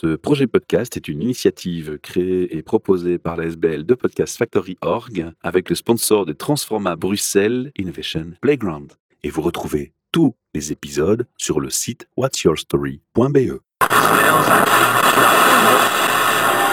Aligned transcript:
Ce 0.00 0.14
projet 0.14 0.46
podcast 0.46 0.96
est 0.96 1.08
une 1.08 1.22
initiative 1.22 1.98
créée 2.00 2.56
et 2.56 2.62
proposée 2.62 3.18
par 3.18 3.36
la 3.36 3.46
SBL 3.46 3.84
de 3.84 3.94
Podcast 3.94 4.38
Factory 4.38 4.76
Org 4.80 5.32
avec 5.42 5.68
le 5.68 5.74
sponsor 5.74 6.24
de 6.24 6.32
Transforma 6.32 6.94
Bruxelles 6.94 7.72
Innovation 7.76 8.26
Playground. 8.40 8.92
Et 9.24 9.30
vous 9.30 9.42
retrouvez 9.42 9.92
tous 10.12 10.36
les 10.54 10.70
épisodes 10.70 11.26
sur 11.36 11.58
le 11.58 11.68
site 11.68 12.06
whatsyourstory.be. 12.16 13.58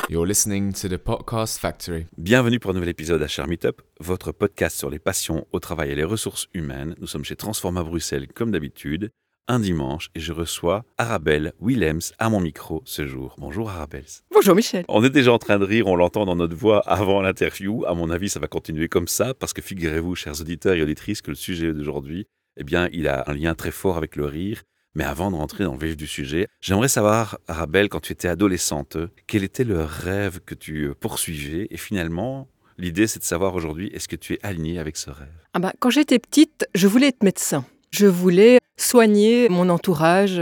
You're 0.08 0.28
listening 0.28 0.72
to 0.74 0.88
the 0.88 0.98
Podcast 0.98 1.58
Factory. 1.58 2.06
Bienvenue 2.20 2.60
pour 2.60 2.70
un 2.70 2.74
nouvel 2.76 2.90
épisode 2.90 3.24
à 3.24 3.28
Cher 3.28 3.48
Meetup, 3.48 3.82
votre 4.00 4.34
podcast 4.34 4.78
sur 4.78 4.92
les 4.92 5.00
passions 5.00 5.48
au 5.52 5.60
travail 5.60 5.90
et 5.90 5.96
les 5.96 6.04
ressources 6.04 6.48
humaines. 6.54 6.94
Nous 7.00 7.08
sommes 7.08 7.26
chez 7.26 7.36
Transforma 7.36 7.82
Bruxelles 7.82 8.28
comme 8.32 8.52
d'habitude 8.52 9.10
un 9.48 9.60
dimanche 9.60 10.10
et 10.16 10.20
je 10.20 10.34
reçois 10.34 10.84
Arabelle 10.98 11.54
Willems 11.60 12.02
à 12.20 12.30
mon 12.30 12.40
micro 12.40 12.82
ce 12.86 13.08
jour. 13.08 13.36
Bonjour 13.38 13.70
Arabelle. 13.70 14.06
Bonjour 14.32 14.56
Michel. 14.56 14.86
On 14.88 15.04
est 15.04 15.10
déjà 15.10 15.32
en 15.32 15.38
train 15.38 15.60
de 15.60 15.66
rire, 15.66 15.88
on 15.88 15.96
l'entend 15.96 16.26
dans 16.26 16.36
notre 16.36 16.56
voix 16.56 16.80
avant 16.88 17.22
l'interview. 17.22 17.86
À 17.86 17.94
mon 17.94 18.10
avis, 18.10 18.30
ça 18.30 18.40
va 18.40 18.48
continuer 18.48 18.88
comme 18.88 19.08
ça 19.08 19.34
parce 19.34 19.54
que 19.54 19.62
figurez-vous, 19.62 20.16
chers 20.16 20.42
auditeurs 20.42 20.76
et 20.76 20.82
auditrices, 20.82 21.22
que 21.22 21.32
le 21.32 21.36
sujet 21.36 21.74
d'aujourd'hui, 21.74 22.28
eh 22.58 22.64
bien, 22.64 22.90
il 22.92 23.08
a 23.08 23.24
un 23.28 23.34
lien 23.34 23.54
très 23.54 23.72
fort 23.72 23.98
avec 23.98 24.16
le 24.16 24.26
rire. 24.26 24.64
Mais 24.98 25.04
avant 25.04 25.30
de 25.30 25.36
rentrer 25.36 25.66
dans 25.66 25.74
le 25.74 25.86
vif 25.86 25.98
du 25.98 26.08
sujet, 26.08 26.48
j'aimerais 26.62 26.88
savoir, 26.88 27.38
Arabelle, 27.50 27.90
quand 27.90 28.00
tu 28.00 28.14
étais 28.14 28.30
adolescente, 28.30 28.98
quel 29.28 29.44
était 29.44 29.66
le 29.66 29.84
rêve 29.84 30.40
que 30.46 30.56
tu 30.56 30.94
poursuivais? 31.02 31.68
Et 31.70 31.76
finalement, 31.76 32.48
l'idée, 32.78 33.06
c'est 33.06 33.20
de 33.20 33.26
savoir 33.26 33.56
aujourd'hui, 33.56 33.88
est-ce 33.94 34.08
que 34.08 34.16
tu 34.16 34.36
es 34.36 34.40
aligné 34.42 34.80
avec 34.80 34.96
ce 34.96 35.10
rêve? 35.10 35.28
Ah 35.54 35.60
bah, 35.60 35.74
Quand 35.80 35.90
j'étais 35.90 36.18
petite, 36.18 36.66
je 36.74 36.88
voulais 36.88 37.08
être 37.10 37.24
médecin. 37.24 37.66
Je 37.92 38.08
voulais 38.08 38.60
soigner 38.78 39.50
mon 39.50 39.70
entourage. 39.70 40.42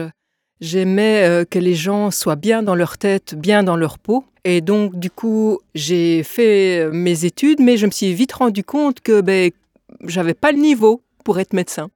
J'aimais 0.61 1.23
euh, 1.23 1.45
que 1.45 1.59
les 1.59 1.75
gens 1.75 2.11
soient 2.11 2.35
bien 2.35 2.63
dans 2.63 2.75
leur 2.75 2.97
tête, 2.97 3.35
bien 3.35 3.63
dans 3.63 3.75
leur 3.75 3.99
peau. 3.99 4.23
Et 4.43 4.61
donc, 4.61 4.97
du 4.97 5.09
coup, 5.09 5.59
j'ai 5.75 6.23
fait 6.23 6.85
euh, 6.85 6.91
mes 6.91 7.25
études, 7.25 7.59
mais 7.59 7.77
je 7.77 7.85
me 7.85 7.91
suis 7.91 8.13
vite 8.13 8.33
rendu 8.33 8.63
compte 8.63 9.01
que 9.01 9.21
ben, 9.21 9.51
j'avais 10.05 10.33
pas 10.33 10.51
le 10.51 10.59
niveau 10.59 11.01
pour 11.23 11.39
être 11.39 11.53
médecin. 11.53 11.89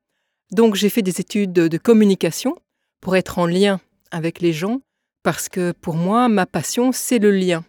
Donc, 0.52 0.76
j'ai 0.76 0.90
fait 0.90 1.02
des 1.02 1.20
études 1.20 1.54
de 1.54 1.78
communication 1.78 2.56
pour 3.02 3.16
être 3.16 3.40
en 3.40 3.46
lien 3.46 3.80
avec 4.12 4.40
les 4.40 4.54
gens, 4.54 4.82
parce 5.24 5.50
que 5.50 5.74
pour 5.74 5.96
moi, 5.96 6.30
ma 6.30 6.46
passion, 6.46 6.92
c'est 6.92 7.20
le 7.20 7.32
lien. 7.32 7.66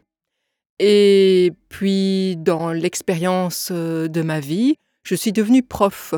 Et 0.78 1.52
puis, 1.68 2.36
dans 2.36 2.72
l'expérience 2.72 3.70
euh, 3.72 4.08
de 4.08 4.22
ma 4.22 4.40
vie, 4.40 4.76
je 5.02 5.14
suis 5.14 5.32
devenue 5.32 5.62
prof 5.62 6.14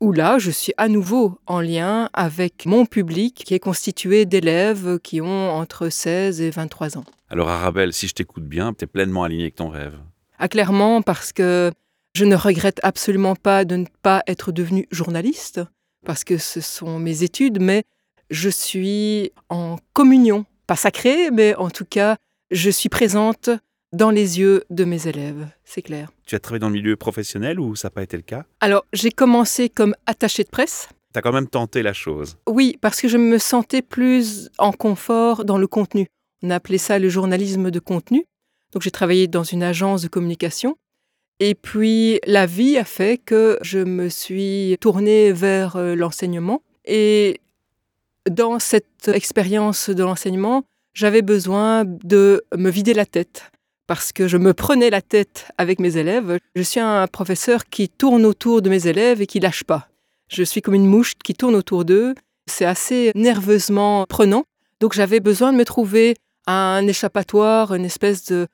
où 0.00 0.12
là, 0.12 0.38
je 0.38 0.50
suis 0.50 0.72
à 0.76 0.88
nouveau 0.88 1.38
en 1.46 1.60
lien 1.60 2.08
avec 2.12 2.66
mon 2.66 2.86
public 2.86 3.42
qui 3.44 3.54
est 3.54 3.58
constitué 3.58 4.24
d'élèves 4.24 4.98
qui 5.00 5.20
ont 5.20 5.50
entre 5.50 5.90
16 5.90 6.40
et 6.40 6.50
23 6.50 6.98
ans. 6.98 7.04
Alors 7.28 7.48
Arabelle, 7.48 7.92
si 7.92 8.08
je 8.08 8.14
t'écoute 8.14 8.44
bien, 8.44 8.72
tu 8.72 8.84
es 8.84 8.86
pleinement 8.86 9.24
aligné 9.24 9.44
avec 9.44 9.56
ton 9.56 9.68
rêve. 9.68 9.94
Ah, 10.38 10.48
clairement, 10.48 11.02
parce 11.02 11.32
que 11.32 11.70
je 12.14 12.24
ne 12.24 12.34
regrette 12.34 12.80
absolument 12.82 13.36
pas 13.36 13.64
de 13.64 13.76
ne 13.76 13.86
pas 14.02 14.22
être 14.26 14.52
devenue 14.52 14.88
journaliste, 14.90 15.60
parce 16.06 16.24
que 16.24 16.38
ce 16.38 16.60
sont 16.60 16.98
mes 16.98 17.22
études, 17.22 17.60
mais 17.60 17.84
je 18.30 18.48
suis 18.48 19.32
en 19.50 19.76
communion, 19.92 20.46
pas 20.66 20.76
sacrée, 20.76 21.30
mais 21.30 21.54
en 21.56 21.68
tout 21.68 21.84
cas, 21.84 22.16
je 22.50 22.70
suis 22.70 22.88
présente 22.88 23.50
dans 23.92 24.10
les 24.10 24.38
yeux 24.38 24.64
de 24.70 24.84
mes 24.84 25.08
élèves, 25.08 25.48
c'est 25.64 25.82
clair. 25.82 26.10
Tu 26.26 26.34
as 26.34 26.40
travaillé 26.40 26.60
dans 26.60 26.68
le 26.68 26.74
milieu 26.74 26.96
professionnel 26.96 27.58
ou 27.58 27.74
ça 27.76 27.88
n'a 27.88 27.90
pas 27.90 28.02
été 28.02 28.16
le 28.16 28.22
cas? 28.22 28.44
Alors, 28.60 28.84
j'ai 28.92 29.10
commencé 29.10 29.68
comme 29.68 29.94
attachée 30.06 30.44
de 30.44 30.48
presse. 30.48 30.88
Tu 31.12 31.18
as 31.18 31.22
quand 31.22 31.32
même 31.32 31.48
tenté 31.48 31.82
la 31.82 31.92
chose. 31.92 32.36
Oui, 32.48 32.78
parce 32.80 33.00
que 33.00 33.08
je 33.08 33.16
me 33.16 33.38
sentais 33.38 33.82
plus 33.82 34.48
en 34.58 34.72
confort 34.72 35.44
dans 35.44 35.58
le 35.58 35.66
contenu. 35.66 36.06
On 36.42 36.50
appelait 36.50 36.78
ça 36.78 36.98
le 36.98 37.08
journalisme 37.08 37.70
de 37.70 37.80
contenu. 37.80 38.24
Donc 38.72 38.82
j'ai 38.82 38.92
travaillé 38.92 39.26
dans 39.26 39.42
une 39.42 39.62
agence 39.62 40.02
de 40.02 40.08
communication. 40.08 40.76
Et 41.40 41.54
puis 41.54 42.20
la 42.26 42.46
vie 42.46 42.78
a 42.78 42.84
fait 42.84 43.18
que 43.18 43.58
je 43.62 43.78
me 43.78 44.08
suis 44.08 44.76
tournée 44.80 45.32
vers 45.32 45.76
euh, 45.76 45.96
l'enseignement. 45.96 46.62
Et 46.84 47.40
dans 48.30 48.60
cette 48.60 49.08
expérience 49.08 49.90
de 49.90 50.02
l'enseignement, 50.04 50.62
j'avais 50.94 51.22
besoin 51.22 51.84
de 51.84 52.44
me 52.56 52.70
vider 52.70 52.94
la 52.94 53.06
tête 53.06 53.50
parce 53.90 54.12
que 54.12 54.28
je 54.28 54.36
me 54.36 54.54
prenais 54.54 54.88
la 54.88 55.02
tête 55.02 55.48
avec 55.58 55.80
mes 55.80 55.96
élèves. 55.96 56.38
Je 56.54 56.62
suis 56.62 56.78
un 56.78 57.08
professeur 57.08 57.64
qui 57.64 57.88
tourne 57.88 58.24
autour 58.24 58.62
de 58.62 58.70
mes 58.70 58.86
élèves 58.86 59.20
et 59.20 59.26
qui 59.26 59.40
lâche 59.40 59.64
pas. 59.64 59.88
Je 60.28 60.44
suis 60.44 60.62
comme 60.62 60.74
une 60.74 60.86
mouche 60.86 61.14
qui 61.16 61.34
tourne 61.34 61.56
autour 61.56 61.84
d'eux. 61.84 62.14
C'est 62.46 62.64
assez 62.64 63.10
nerveusement 63.16 64.06
prenant. 64.08 64.44
Donc 64.78 64.92
j'avais 64.92 65.18
besoin 65.18 65.52
de 65.52 65.58
me 65.58 65.64
trouver 65.64 66.14
un 66.46 66.86
échappatoire, 66.86 67.74
une 67.74 67.84
espèce 67.84 68.26
de, 68.26 68.46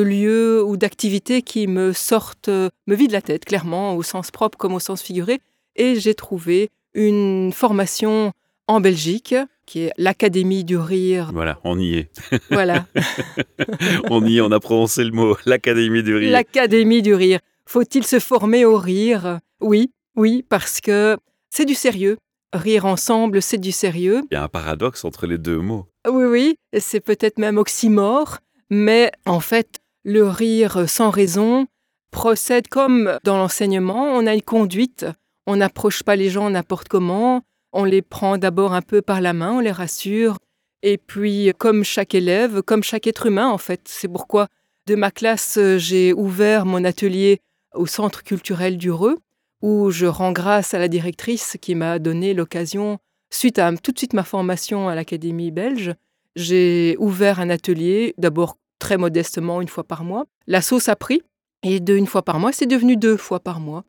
lieu 0.00 0.64
ou 0.64 0.76
d'activité 0.76 1.42
qui 1.42 1.68
me 1.68 1.92
sorte, 1.92 2.48
me 2.48 2.94
vide 2.96 3.12
la 3.12 3.22
tête, 3.22 3.44
clairement, 3.44 3.94
au 3.94 4.02
sens 4.02 4.32
propre 4.32 4.58
comme 4.58 4.74
au 4.74 4.80
sens 4.80 5.00
figuré. 5.00 5.38
Et 5.76 6.00
j'ai 6.00 6.16
trouvé 6.16 6.70
une 6.92 7.52
formation 7.52 8.32
en 8.66 8.80
Belgique 8.80 9.34
qui 9.66 9.80
est 9.80 9.92
l'Académie 9.96 10.64
du 10.64 10.76
rire. 10.76 11.30
Voilà, 11.32 11.58
on 11.64 11.78
y 11.78 11.94
est. 11.94 12.10
Voilà. 12.50 12.86
on 14.10 14.24
y 14.26 14.38
est, 14.38 14.40
on 14.40 14.50
a 14.50 14.60
prononcé 14.60 15.04
le 15.04 15.12
mot, 15.12 15.36
l'Académie 15.46 16.02
du 16.02 16.14
rire. 16.14 16.30
L'Académie 16.30 17.02
du 17.02 17.14
rire. 17.14 17.40
Faut-il 17.66 18.04
se 18.04 18.18
former 18.18 18.64
au 18.64 18.76
rire? 18.76 19.38
Oui, 19.60 19.92
oui, 20.16 20.44
parce 20.48 20.80
que 20.80 21.16
c'est 21.50 21.64
du 21.64 21.74
sérieux. 21.74 22.18
Rire 22.52 22.84
ensemble, 22.84 23.40
c'est 23.40 23.58
du 23.58 23.72
sérieux. 23.72 24.22
Il 24.30 24.34
y 24.34 24.36
a 24.36 24.42
un 24.42 24.48
paradoxe 24.48 25.04
entre 25.04 25.26
les 25.26 25.38
deux 25.38 25.58
mots. 25.58 25.86
Oui, 26.06 26.24
oui, 26.24 26.56
c'est 26.78 27.00
peut-être 27.00 27.38
même 27.38 27.56
oxymore, 27.56 28.38
mais 28.68 29.10
en 29.24 29.40
fait, 29.40 29.80
le 30.04 30.28
rire 30.28 30.88
sans 30.88 31.10
raison 31.10 31.66
procède 32.10 32.68
comme 32.68 33.18
dans 33.24 33.38
l'enseignement, 33.38 34.04
on 34.12 34.26
a 34.26 34.34
une 34.34 34.42
conduite, 34.42 35.06
on 35.46 35.56
n'approche 35.56 36.02
pas 36.02 36.16
les 36.16 36.28
gens 36.28 36.50
n'importe 36.50 36.88
comment, 36.88 37.42
on 37.72 37.84
les 37.84 38.02
prend 38.02 38.38
d'abord 38.38 38.72
un 38.74 38.82
peu 38.82 39.02
par 39.02 39.20
la 39.20 39.32
main, 39.32 39.52
on 39.52 39.60
les 39.60 39.72
rassure. 39.72 40.38
Et 40.82 40.98
puis, 40.98 41.52
comme 41.58 41.84
chaque 41.84 42.14
élève, 42.14 42.62
comme 42.62 42.82
chaque 42.82 43.06
être 43.06 43.26
humain, 43.26 43.48
en 43.48 43.58
fait, 43.58 43.82
c'est 43.84 44.08
pourquoi 44.08 44.48
de 44.86 44.94
ma 44.94 45.10
classe, 45.10 45.58
j'ai 45.76 46.12
ouvert 46.12 46.66
mon 46.66 46.84
atelier 46.84 47.40
au 47.74 47.86
Centre 47.86 48.22
culturel 48.24 48.76
du 48.76 48.90
Reux, 48.90 49.18
où 49.62 49.90
je 49.90 50.06
rends 50.06 50.32
grâce 50.32 50.74
à 50.74 50.78
la 50.78 50.88
directrice 50.88 51.56
qui 51.60 51.74
m'a 51.74 52.00
donné 52.00 52.34
l'occasion, 52.34 52.98
suite 53.30 53.58
à 53.60 53.72
tout 53.76 53.92
de 53.92 53.98
suite 53.98 54.12
ma 54.12 54.24
formation 54.24 54.88
à 54.88 54.94
l'Académie 54.94 55.52
belge, 55.52 55.94
j'ai 56.34 56.96
ouvert 56.98 57.38
un 57.40 57.48
atelier, 57.50 58.14
d'abord 58.18 58.56
très 58.78 58.96
modestement, 58.96 59.60
une 59.60 59.68
fois 59.68 59.84
par 59.84 60.02
mois. 60.02 60.26
La 60.48 60.62
sauce 60.62 60.88
a 60.88 60.96
pris, 60.96 61.22
et 61.62 61.78
de 61.78 61.96
une 61.96 62.06
fois 62.06 62.22
par 62.22 62.40
mois, 62.40 62.52
c'est 62.52 62.66
devenu 62.66 62.96
deux 62.96 63.16
fois 63.16 63.38
par 63.38 63.60
mois, 63.60 63.84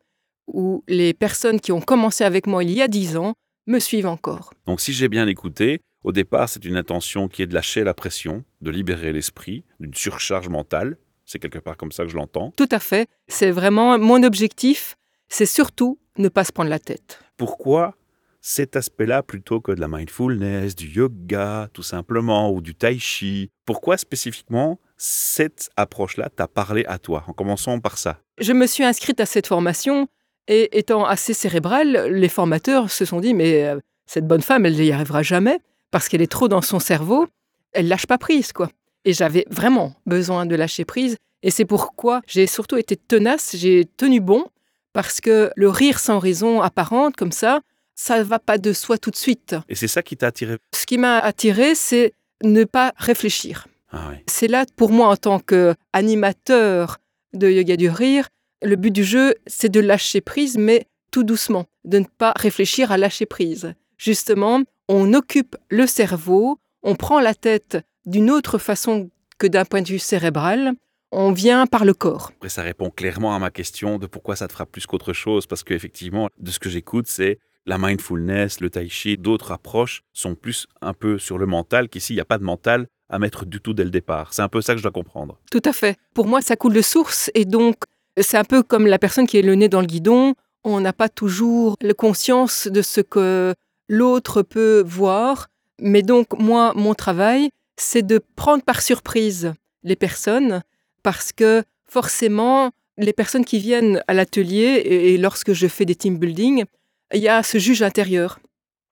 où 0.46 0.84
les 0.86 1.12
personnes 1.12 1.58
qui 1.58 1.72
ont 1.72 1.80
commencé 1.80 2.22
avec 2.22 2.46
moi 2.46 2.62
il 2.62 2.70
y 2.70 2.82
a 2.82 2.88
dix 2.88 3.16
ans 3.16 3.34
me 3.66 3.78
suivent 3.78 4.06
encore. 4.06 4.52
Donc 4.66 4.80
si 4.80 4.92
j'ai 4.92 5.08
bien 5.08 5.26
écouté, 5.26 5.80
au 6.02 6.12
départ, 6.12 6.48
c'est 6.48 6.64
une 6.64 6.76
intention 6.76 7.28
qui 7.28 7.42
est 7.42 7.46
de 7.46 7.54
lâcher 7.54 7.82
la 7.82 7.94
pression, 7.94 8.44
de 8.60 8.70
libérer 8.70 9.12
l'esprit 9.12 9.64
d'une 9.80 9.94
surcharge 9.94 10.48
mentale. 10.48 10.98
C'est 11.24 11.38
quelque 11.38 11.58
part 11.58 11.76
comme 11.76 11.92
ça 11.92 12.04
que 12.04 12.10
je 12.10 12.16
l'entends. 12.16 12.52
Tout 12.56 12.68
à 12.70 12.78
fait. 12.78 13.08
C'est 13.28 13.50
vraiment 13.50 13.98
mon 13.98 14.22
objectif, 14.22 14.96
c'est 15.28 15.46
surtout 15.46 15.98
ne 16.18 16.28
pas 16.28 16.44
se 16.44 16.52
prendre 16.52 16.70
la 16.70 16.78
tête. 16.78 17.20
Pourquoi 17.36 17.96
cet 18.42 18.76
aspect-là 18.76 19.22
plutôt 19.22 19.62
que 19.62 19.72
de 19.72 19.80
la 19.80 19.88
mindfulness, 19.88 20.76
du 20.76 20.88
yoga 20.88 21.70
tout 21.72 21.82
simplement, 21.82 22.52
ou 22.52 22.60
du 22.60 22.74
tai 22.74 22.98
chi? 22.98 23.48
Pourquoi 23.64 23.96
spécifiquement 23.96 24.78
cette 24.98 25.70
approche-là 25.76 26.28
t'a 26.28 26.46
parlé 26.46 26.84
à 26.84 26.98
toi? 26.98 27.24
En 27.26 27.32
commençant 27.32 27.80
par 27.80 27.96
ça. 27.96 28.20
Je 28.38 28.52
me 28.52 28.66
suis 28.66 28.84
inscrite 28.84 29.18
à 29.20 29.26
cette 29.26 29.46
formation 29.46 30.08
et 30.48 30.78
étant 30.78 31.04
assez 31.04 31.34
cérébrale, 31.34 32.08
les 32.10 32.28
formateurs 32.28 32.90
se 32.90 33.04
sont 33.04 33.20
dit, 33.20 33.34
mais 33.34 33.64
euh, 33.64 33.78
cette 34.06 34.26
bonne 34.26 34.42
femme, 34.42 34.66
elle 34.66 34.76
n'y 34.76 34.92
arrivera 34.92 35.22
jamais 35.22 35.60
parce 35.90 36.08
qu'elle 36.08 36.22
est 36.22 36.30
trop 36.30 36.48
dans 36.48 36.62
son 36.62 36.80
cerveau, 36.80 37.26
elle 37.72 37.88
lâche 37.88 38.06
pas 38.06 38.18
prise, 38.18 38.52
quoi. 38.52 38.68
Et 39.04 39.12
j'avais 39.12 39.46
vraiment 39.50 39.94
besoin 40.06 40.46
de 40.46 40.54
lâcher 40.54 40.84
prise. 40.84 41.16
Et 41.42 41.50
c'est 41.50 41.64
pourquoi 41.64 42.20
j'ai 42.26 42.46
surtout 42.46 42.76
été 42.76 42.96
tenace, 42.96 43.54
j'ai 43.56 43.84
tenu 43.96 44.20
bon, 44.20 44.46
parce 44.92 45.20
que 45.20 45.50
le 45.56 45.68
rire 45.68 45.98
sans 45.98 46.18
raison 46.18 46.62
apparente, 46.62 47.16
comme 47.16 47.32
ça, 47.32 47.60
ça 47.94 48.18
ne 48.18 48.24
va 48.24 48.38
pas 48.38 48.58
de 48.58 48.72
soi 48.72 48.98
tout 48.98 49.10
de 49.10 49.16
suite. 49.16 49.54
Et 49.68 49.74
c'est 49.74 49.88
ça 49.88 50.02
qui 50.02 50.16
t'a 50.16 50.28
attiré? 50.28 50.56
Ce 50.74 50.86
qui 50.86 50.98
m'a 50.98 51.18
attiré, 51.18 51.74
c'est 51.74 52.12
ne 52.42 52.64
pas 52.64 52.92
réfléchir. 52.96 53.66
Ah 53.92 54.10
c'est 54.26 54.48
là, 54.48 54.64
pour 54.76 54.90
moi, 54.90 55.08
en 55.08 55.16
tant 55.16 55.38
qu'animateur 55.38 56.98
de 57.32 57.48
yoga 57.48 57.76
du 57.76 57.88
rire, 57.88 58.28
le 58.64 58.76
but 58.76 58.90
du 58.90 59.04
jeu, 59.04 59.34
c'est 59.46 59.68
de 59.68 59.80
lâcher 59.80 60.20
prise, 60.20 60.56
mais 60.56 60.86
tout 61.10 61.22
doucement, 61.22 61.66
de 61.84 61.98
ne 61.98 62.04
pas 62.04 62.32
réfléchir 62.36 62.90
à 62.90 62.98
lâcher 62.98 63.26
prise. 63.26 63.74
Justement, 63.98 64.62
on 64.88 65.14
occupe 65.14 65.56
le 65.68 65.86
cerveau, 65.86 66.58
on 66.82 66.96
prend 66.96 67.20
la 67.20 67.34
tête 67.34 67.78
d'une 68.06 68.30
autre 68.30 68.58
façon 68.58 69.10
que 69.38 69.46
d'un 69.46 69.64
point 69.64 69.82
de 69.82 69.88
vue 69.88 69.98
cérébral, 69.98 70.72
on 71.12 71.32
vient 71.32 71.66
par 71.66 71.84
le 71.84 71.94
corps. 71.94 72.32
Après, 72.36 72.48
ça 72.48 72.62
répond 72.62 72.90
clairement 72.90 73.34
à 73.34 73.38
ma 73.38 73.50
question 73.50 73.98
de 73.98 74.06
pourquoi 74.06 74.34
ça 74.34 74.48
te 74.48 74.52
fera 74.52 74.66
plus 74.66 74.86
qu'autre 74.86 75.12
chose, 75.12 75.46
parce 75.46 75.62
qu'effectivement, 75.62 76.28
de 76.38 76.50
ce 76.50 76.58
que 76.58 76.68
j'écoute, 76.68 77.06
c'est 77.06 77.38
la 77.66 77.78
mindfulness, 77.78 78.60
le 78.60 78.68
tai 78.68 78.88
chi, 78.88 79.16
d'autres 79.16 79.52
approches 79.52 80.02
sont 80.12 80.34
plus 80.34 80.66
un 80.82 80.92
peu 80.92 81.18
sur 81.18 81.38
le 81.38 81.46
mental, 81.46 81.88
qu'ici, 81.88 82.12
il 82.12 82.16
n'y 82.16 82.20
a 82.20 82.26
pas 82.26 82.38
de 82.38 82.44
mental 82.44 82.88
à 83.08 83.18
mettre 83.18 83.44
du 83.44 83.60
tout 83.60 83.74
dès 83.74 83.84
le 83.84 83.90
départ. 83.90 84.34
C'est 84.34 84.42
un 84.42 84.48
peu 84.48 84.60
ça 84.60 84.72
que 84.72 84.78
je 84.78 84.82
dois 84.82 84.90
comprendre. 84.90 85.38
Tout 85.50 85.62
à 85.64 85.72
fait. 85.72 85.96
Pour 86.14 86.26
moi, 86.26 86.42
ça 86.42 86.56
coule 86.56 86.72
de 86.72 86.82
source 86.82 87.30
et 87.34 87.44
donc 87.44 87.76
c'est 88.22 88.36
un 88.36 88.44
peu 88.44 88.62
comme 88.62 88.86
la 88.86 88.98
personne 88.98 89.26
qui 89.26 89.38
est 89.38 89.42
le 89.42 89.54
nez 89.54 89.68
dans 89.68 89.80
le 89.80 89.86
guidon. 89.86 90.34
On 90.62 90.80
n'a 90.80 90.92
pas 90.92 91.08
toujours 91.08 91.76
la 91.80 91.94
conscience 91.94 92.68
de 92.68 92.82
ce 92.82 93.00
que 93.00 93.54
l'autre 93.88 94.42
peut 94.42 94.82
voir. 94.86 95.48
Mais 95.80 96.02
donc, 96.02 96.38
moi, 96.38 96.72
mon 96.76 96.94
travail, 96.94 97.50
c'est 97.76 98.06
de 98.06 98.20
prendre 98.36 98.62
par 98.62 98.80
surprise 98.80 99.52
les 99.82 99.96
personnes 99.96 100.62
parce 101.02 101.32
que 101.32 101.64
forcément, 101.84 102.70
les 102.96 103.12
personnes 103.12 103.44
qui 103.44 103.58
viennent 103.58 104.02
à 104.06 104.14
l'atelier 104.14 104.82
et, 104.84 105.18
lorsque 105.18 105.52
je 105.52 105.66
fais 105.66 105.84
des 105.84 105.94
team 105.94 106.18
building, 106.18 106.64
il 107.12 107.20
y 107.20 107.28
a 107.28 107.42
ce 107.42 107.58
juge 107.58 107.82
intérieur. 107.82 108.38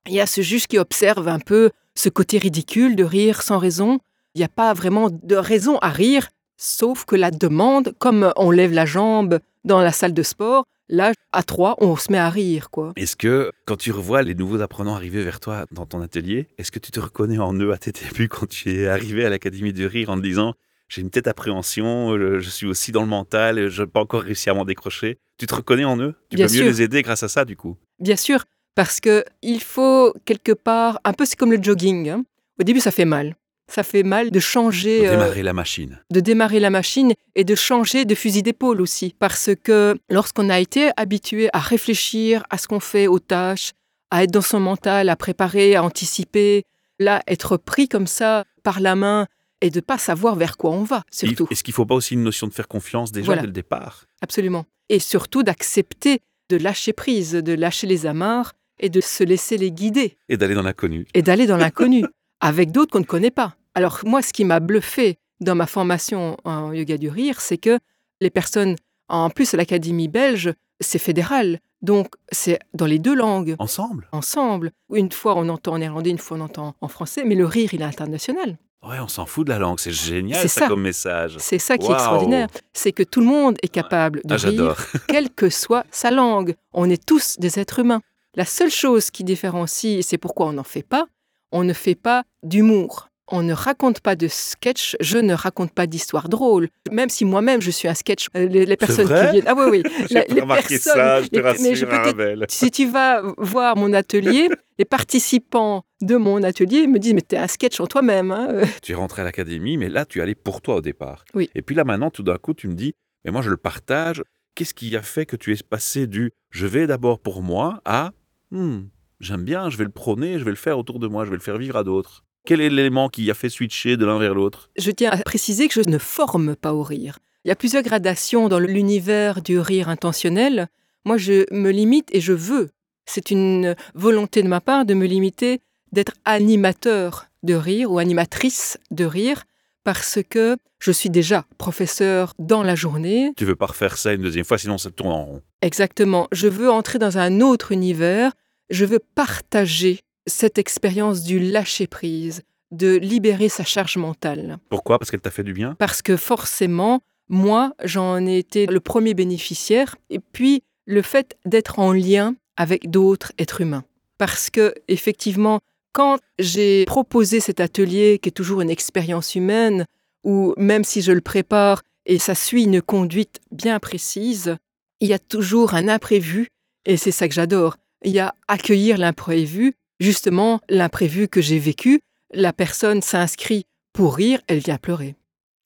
Il 0.06 0.14
y 0.14 0.20
a 0.20 0.26
ce 0.26 0.40
juge 0.40 0.66
qui 0.66 0.78
observe 0.78 1.28
un 1.28 1.38
peu 1.38 1.70
ce 1.94 2.08
côté 2.08 2.38
ridicule 2.38 2.96
de 2.96 3.04
rire 3.04 3.42
sans 3.42 3.58
raison. 3.58 4.00
Il 4.34 4.38
n'y 4.38 4.44
a 4.44 4.48
pas 4.48 4.72
vraiment 4.74 5.10
de 5.10 5.36
raison 5.36 5.78
à 5.78 5.90
rire, 5.90 6.28
sauf 6.62 7.04
que 7.04 7.16
la 7.16 7.30
demande, 7.32 7.92
comme 7.98 8.32
on 8.36 8.50
lève 8.52 8.72
la 8.72 8.86
jambe 8.86 9.40
dans 9.64 9.80
la 9.80 9.90
salle 9.90 10.14
de 10.14 10.22
sport, 10.22 10.64
là, 10.88 11.12
à 11.32 11.42
trois, 11.42 11.74
on 11.80 11.96
se 11.96 12.12
met 12.12 12.18
à 12.18 12.30
rire, 12.30 12.70
quoi. 12.70 12.92
Est-ce 12.94 13.16
que, 13.16 13.50
quand 13.66 13.76
tu 13.76 13.90
revois 13.90 14.22
les 14.22 14.34
nouveaux 14.34 14.60
apprenants 14.60 14.94
arriver 14.94 15.24
vers 15.24 15.40
toi 15.40 15.66
dans 15.72 15.86
ton 15.86 16.00
atelier, 16.00 16.48
est-ce 16.58 16.70
que 16.70 16.78
tu 16.78 16.92
te 16.92 17.00
reconnais 17.00 17.38
en 17.38 17.52
eux 17.54 17.72
à 17.72 17.78
tes 17.78 17.90
débuts 17.90 18.28
quand 18.28 18.48
tu 18.48 18.72
es 18.72 18.86
arrivé 18.86 19.24
à 19.24 19.30
l'Académie 19.30 19.72
du 19.72 19.86
Rire 19.86 20.10
en 20.10 20.16
te 20.16 20.22
disant 20.22 20.54
j'ai 20.88 21.00
une 21.00 21.10
tête 21.10 21.26
appréhension, 21.26 22.16
je 22.38 22.50
suis 22.50 22.66
aussi 22.66 22.92
dans 22.92 23.00
le 23.00 23.08
mental, 23.08 23.68
je 23.68 23.82
n'ai 23.82 23.88
pas 23.88 24.00
encore 24.00 24.22
réussi 24.22 24.50
à 24.50 24.54
m'en 24.54 24.66
décrocher. 24.66 25.18
Tu 25.38 25.46
te 25.46 25.54
reconnais 25.54 25.84
en 25.84 25.98
eux? 25.98 26.14
Tu 26.28 26.36
peux 26.36 26.42
mieux 26.42 26.64
les 26.64 26.82
aider 26.82 27.00
grâce 27.00 27.22
à 27.22 27.28
ça, 27.28 27.46
du 27.46 27.56
coup? 27.56 27.78
Bien 27.98 28.16
sûr, 28.16 28.44
parce 28.74 29.00
que 29.00 29.24
il 29.40 29.62
faut 29.62 30.14
quelque 30.26 30.52
part, 30.52 31.00
un 31.04 31.14
peu 31.14 31.24
c'est 31.24 31.36
comme 31.36 31.50
le 31.50 31.62
jogging. 31.62 32.10
Hein. 32.10 32.24
Au 32.60 32.62
début, 32.62 32.80
ça 32.80 32.90
fait 32.90 33.06
mal. 33.06 33.36
Ça 33.72 33.82
fait 33.82 34.02
mal 34.02 34.30
de 34.30 34.38
changer. 34.38 35.02
De 35.06 35.10
démarrer 35.10 35.40
euh, 35.40 35.44
la 35.44 35.52
machine. 35.54 35.98
De 36.10 36.20
démarrer 36.20 36.60
la 36.60 36.68
machine 36.68 37.14
et 37.34 37.44
de 37.44 37.54
changer 37.54 38.04
de 38.04 38.14
fusil 38.14 38.42
d'épaule 38.42 38.82
aussi. 38.82 39.14
Parce 39.18 39.50
que 39.64 39.96
lorsqu'on 40.10 40.50
a 40.50 40.60
été 40.60 40.90
habitué 40.98 41.48
à 41.54 41.58
réfléchir 41.58 42.42
à 42.50 42.58
ce 42.58 42.68
qu'on 42.68 42.80
fait, 42.80 43.06
aux 43.06 43.18
tâches, 43.18 43.72
à 44.10 44.24
être 44.24 44.30
dans 44.30 44.42
son 44.42 44.60
mental, 44.60 45.08
à 45.08 45.16
préparer, 45.16 45.74
à 45.74 45.82
anticiper, 45.82 46.64
là, 46.98 47.22
être 47.26 47.56
pris 47.56 47.88
comme 47.88 48.06
ça 48.06 48.44
par 48.62 48.80
la 48.80 48.94
main 48.94 49.26
et 49.62 49.70
de 49.70 49.80
pas 49.80 49.96
savoir 49.96 50.36
vers 50.36 50.58
quoi 50.58 50.72
on 50.72 50.82
va, 50.82 51.02
surtout. 51.10 51.46
Est-ce 51.50 51.64
qu'il 51.64 51.72
ne 51.72 51.76
faut 51.76 51.86
pas 51.86 51.94
aussi 51.94 52.12
une 52.12 52.22
notion 52.22 52.46
de 52.48 52.52
faire 52.52 52.68
confiance 52.68 53.10
déjà 53.10 53.36
dès 53.36 53.46
le 53.46 53.52
départ? 53.52 54.04
Absolument. 54.20 54.66
Et 54.90 54.98
surtout 54.98 55.42
d'accepter 55.42 56.20
de 56.50 56.58
lâcher 56.58 56.92
prise, 56.92 57.32
de 57.32 57.54
lâcher 57.54 57.86
les 57.86 58.04
amarres 58.04 58.52
et 58.78 58.90
de 58.90 59.00
se 59.00 59.24
laisser 59.24 59.56
les 59.56 59.72
guider. 59.72 60.18
Et 60.28 60.36
d'aller 60.36 60.54
dans 60.54 60.62
l'inconnu. 60.62 61.06
Et 61.14 61.22
d'aller 61.22 61.46
dans 61.46 61.56
l'inconnu, 61.56 62.04
avec 62.40 62.70
d'autres 62.70 62.92
qu'on 62.92 63.00
ne 63.00 63.04
connaît 63.04 63.30
pas. 63.30 63.56
Alors 63.74 64.00
moi, 64.04 64.22
ce 64.22 64.32
qui 64.32 64.44
m'a 64.44 64.60
bluffé 64.60 65.18
dans 65.40 65.54
ma 65.54 65.66
formation 65.66 66.36
en 66.44 66.72
yoga 66.72 66.98
du 66.98 67.08
rire, 67.08 67.40
c'est 67.40 67.58
que 67.58 67.78
les 68.20 68.30
personnes, 68.30 68.76
en 69.08 69.30
plus 69.30 69.54
à 69.54 69.56
l'Académie 69.56 70.08
belge, 70.08 70.52
c'est 70.80 70.98
fédéral. 70.98 71.58
Donc, 71.80 72.14
c'est 72.30 72.60
dans 72.74 72.86
les 72.86 72.98
deux 72.98 73.14
langues. 73.14 73.56
Ensemble? 73.58 74.08
Ensemble. 74.12 74.72
Une 74.92 75.10
fois, 75.10 75.36
on 75.36 75.48
entend 75.48 75.72
en 75.72 75.78
néerlandais, 75.78 76.10
une 76.10 76.18
fois, 76.18 76.36
on 76.36 76.42
entend 76.42 76.74
en 76.80 76.88
français, 76.88 77.24
mais 77.24 77.34
le 77.34 77.44
rire, 77.44 77.74
il 77.74 77.82
est 77.82 77.84
international. 77.84 78.56
Ouais, 78.84 78.98
on 78.98 79.08
s'en 79.08 79.26
fout 79.26 79.46
de 79.46 79.52
la 79.52 79.60
langue, 79.60 79.78
c'est 79.78 79.92
génial 79.92 80.48
ça, 80.48 80.66
comme 80.66 80.82
message. 80.82 81.36
C'est 81.38 81.58
ça 81.58 81.78
qui 81.78 81.86
est 81.86 81.92
extraordinaire, 81.92 82.48
c'est 82.72 82.90
que 82.90 83.04
tout 83.04 83.20
le 83.20 83.26
monde 83.26 83.56
est 83.62 83.68
capable 83.68 84.20
de 84.24 84.34
ah, 84.34 84.36
rire, 84.36 84.86
quelle 85.08 85.30
que 85.30 85.50
soit 85.50 85.84
sa 85.92 86.10
langue. 86.10 86.56
On 86.72 86.90
est 86.90 87.04
tous 87.04 87.38
des 87.38 87.60
êtres 87.60 87.78
humains. 87.78 88.00
La 88.34 88.44
seule 88.44 88.70
chose 88.70 89.10
qui 89.10 89.22
différencie, 89.22 89.98
et 89.98 90.02
c'est 90.02 90.18
pourquoi 90.18 90.46
on 90.46 90.54
n'en 90.54 90.64
fait 90.64 90.82
pas, 90.82 91.06
on 91.52 91.62
ne 91.62 91.72
fait 91.72 91.94
pas 91.94 92.24
d'humour. 92.42 93.08
On 93.28 93.42
ne 93.42 93.52
raconte 93.52 94.00
pas 94.00 94.16
de 94.16 94.28
sketch, 94.28 94.96
je 95.00 95.18
ne 95.18 95.32
raconte 95.32 95.72
pas 95.72 95.86
d'histoire 95.86 96.28
drôle. 96.28 96.68
Même 96.90 97.08
si 97.08 97.24
moi-même 97.24 97.62
je 97.62 97.70
suis 97.70 97.88
un 97.88 97.94
sketch, 97.94 98.26
euh, 98.36 98.46
les, 98.46 98.76
personnes 98.76 99.06
qui 99.06 99.30
viennent. 99.30 99.44
Ah 99.46 99.54
oui, 99.56 99.82
oui. 99.84 100.06
J'ai 100.10 100.40
remarqué 100.40 100.78
ça, 100.78 101.22
je 101.22 101.28
te 101.28 101.38
rassure, 101.40 102.46
Si 102.48 102.70
tu 102.70 102.86
vas 102.86 103.22
voir 103.38 103.76
mon 103.76 103.92
atelier, 103.92 104.48
les 104.78 104.84
participants 104.84 105.84
de 106.00 106.16
mon 106.16 106.42
atelier 106.42 106.86
me 106.86 106.98
disent 106.98 107.14
Mais 107.14 107.22
tu 107.22 107.36
es 107.36 107.38
un 107.38 107.46
sketch 107.46 107.80
en 107.80 107.86
toi-même. 107.86 108.32
Hein. 108.32 108.62
Tu 108.82 108.92
es 108.92 108.94
rentré 108.94 109.22
à 109.22 109.24
l'académie, 109.24 109.76
mais 109.76 109.88
là 109.88 110.04
tu 110.04 110.20
allais 110.20 110.34
pour 110.34 110.60
toi 110.60 110.76
au 110.76 110.80
départ. 110.80 111.24
Oui. 111.34 111.48
Et 111.54 111.62
puis 111.62 111.74
là 111.76 111.84
maintenant, 111.84 112.10
tout 112.10 112.24
d'un 112.24 112.38
coup, 112.38 112.54
tu 112.54 112.68
me 112.68 112.74
dis 112.74 112.94
Mais 113.24 113.30
moi 113.30 113.42
je 113.42 113.50
le 113.50 113.56
partage. 113.56 114.22
Qu'est-ce 114.54 114.74
qui 114.74 114.94
a 114.96 115.02
fait 115.02 115.24
que 115.24 115.36
tu 115.36 115.52
es 115.52 115.56
passé 115.62 116.06
du 116.06 116.32
Je 116.50 116.66
vais 116.66 116.86
d'abord 116.86 117.20
pour 117.20 117.42
moi 117.42 117.80
à 117.84 118.12
hmm, 118.50 118.80
J'aime 119.20 119.44
bien, 119.44 119.70
je 119.70 119.76
vais 119.78 119.84
le 119.84 119.90
prôner, 119.90 120.40
je 120.40 120.44
vais 120.44 120.50
le 120.50 120.56
faire 120.56 120.76
autour 120.78 120.98
de 120.98 121.06
moi, 121.06 121.24
je 121.24 121.30
vais 121.30 121.36
le 121.36 121.42
faire 121.42 121.56
vivre 121.56 121.76
à 121.76 121.84
d'autres. 121.84 122.24
Quel 122.44 122.60
est 122.60 122.70
l'élément 122.70 123.08
qui 123.08 123.30
a 123.30 123.34
fait 123.34 123.48
switcher 123.48 123.96
de 123.96 124.04
l'un 124.04 124.18
vers 124.18 124.34
l'autre? 124.34 124.70
Je 124.76 124.90
tiens 124.90 125.10
à 125.10 125.18
préciser 125.18 125.68
que 125.68 125.74
je 125.74 125.88
ne 125.88 125.98
forme 125.98 126.56
pas 126.56 126.74
au 126.74 126.82
rire. 126.82 127.18
Il 127.44 127.48
y 127.48 127.52
a 127.52 127.56
plusieurs 127.56 127.82
gradations 127.82 128.48
dans 128.48 128.58
l'univers 128.58 129.42
du 129.42 129.58
rire 129.60 129.88
intentionnel. 129.88 130.68
Moi, 131.04 131.18
je 131.18 131.44
me 131.52 131.70
limite 131.70 132.08
et 132.12 132.20
je 132.20 132.32
veux. 132.32 132.70
C'est 133.06 133.30
une 133.30 133.76
volonté 133.94 134.42
de 134.42 134.48
ma 134.48 134.60
part 134.60 134.84
de 134.84 134.94
me 134.94 135.06
limiter, 135.06 135.60
d'être 135.92 136.12
animateur 136.24 137.26
de 137.42 137.54
rire 137.54 137.90
ou 137.90 137.98
animatrice 137.98 138.78
de 138.90 139.04
rire, 139.04 139.44
parce 139.84 140.18
que 140.28 140.56
je 140.78 140.92
suis 140.92 141.10
déjà 141.10 141.44
professeur 141.58 142.34
dans 142.38 142.62
la 142.62 142.74
journée. 142.74 143.32
Tu 143.36 143.44
veux 143.44 143.56
pas 143.56 143.66
refaire 143.66 143.96
ça 143.96 144.12
une 144.12 144.22
deuxième 144.22 144.44
fois, 144.44 144.58
sinon 144.58 144.78
ça 144.78 144.90
tourne 144.90 145.12
en 145.12 145.24
rond. 145.24 145.42
Exactement. 145.60 146.28
Je 146.32 146.48
veux 146.48 146.70
entrer 146.70 146.98
dans 146.98 147.18
un 147.18 147.40
autre 147.40 147.72
univers. 147.72 148.32
Je 148.70 148.84
veux 148.84 149.00
partager 149.14 150.00
cette 150.26 150.58
expérience 150.58 151.22
du 151.22 151.38
lâcher-prise, 151.38 152.42
de 152.70 152.96
libérer 152.96 153.48
sa 153.48 153.64
charge 153.64 153.96
mentale. 153.96 154.58
Pourquoi? 154.68 154.98
Parce 154.98 155.10
qu'elle 155.10 155.20
t'a 155.20 155.30
fait 155.30 155.44
du 155.44 155.52
bien? 155.52 155.74
Parce 155.78 156.02
que 156.02 156.16
forcément, 156.16 157.00
moi, 157.28 157.72
j'en 157.84 158.26
ai 158.26 158.38
été 158.38 158.66
le 158.66 158.80
premier 158.80 159.14
bénéficiaire. 159.14 159.96
Et 160.10 160.18
puis, 160.18 160.62
le 160.86 161.02
fait 161.02 161.36
d'être 161.44 161.78
en 161.78 161.92
lien 161.92 162.34
avec 162.56 162.90
d'autres 162.90 163.32
êtres 163.38 163.60
humains. 163.60 163.84
Parce 164.18 164.50
que, 164.50 164.74
effectivement, 164.88 165.60
quand 165.92 166.18
j'ai 166.38 166.84
proposé 166.86 167.40
cet 167.40 167.60
atelier, 167.60 168.18
qui 168.22 168.28
est 168.28 168.32
toujours 168.32 168.60
une 168.60 168.70
expérience 168.70 169.34
humaine, 169.34 169.86
où 170.24 170.54
même 170.56 170.84
si 170.84 171.02
je 171.02 171.12
le 171.12 171.20
prépare 171.20 171.82
et 172.06 172.18
ça 172.18 172.34
suit 172.34 172.64
une 172.64 172.82
conduite 172.82 173.40
bien 173.50 173.78
précise, 173.78 174.56
il 175.00 175.08
y 175.08 175.12
a 175.12 175.18
toujours 175.18 175.74
un 175.74 175.88
imprévu, 175.88 176.48
et 176.84 176.96
c'est 176.96 177.12
ça 177.12 177.28
que 177.28 177.34
j'adore. 177.34 177.76
Il 178.04 178.12
y 178.12 178.18
a 178.18 178.34
accueillir 178.48 178.98
l'imprévu 178.98 179.74
Justement, 180.02 180.60
l'imprévu 180.68 181.28
que 181.28 181.40
j'ai 181.40 181.60
vécu, 181.60 182.00
la 182.34 182.52
personne 182.52 183.02
s'inscrit 183.02 183.66
pour 183.92 184.16
rire, 184.16 184.40
elle 184.48 184.58
vient 184.58 184.76
pleurer. 184.76 185.14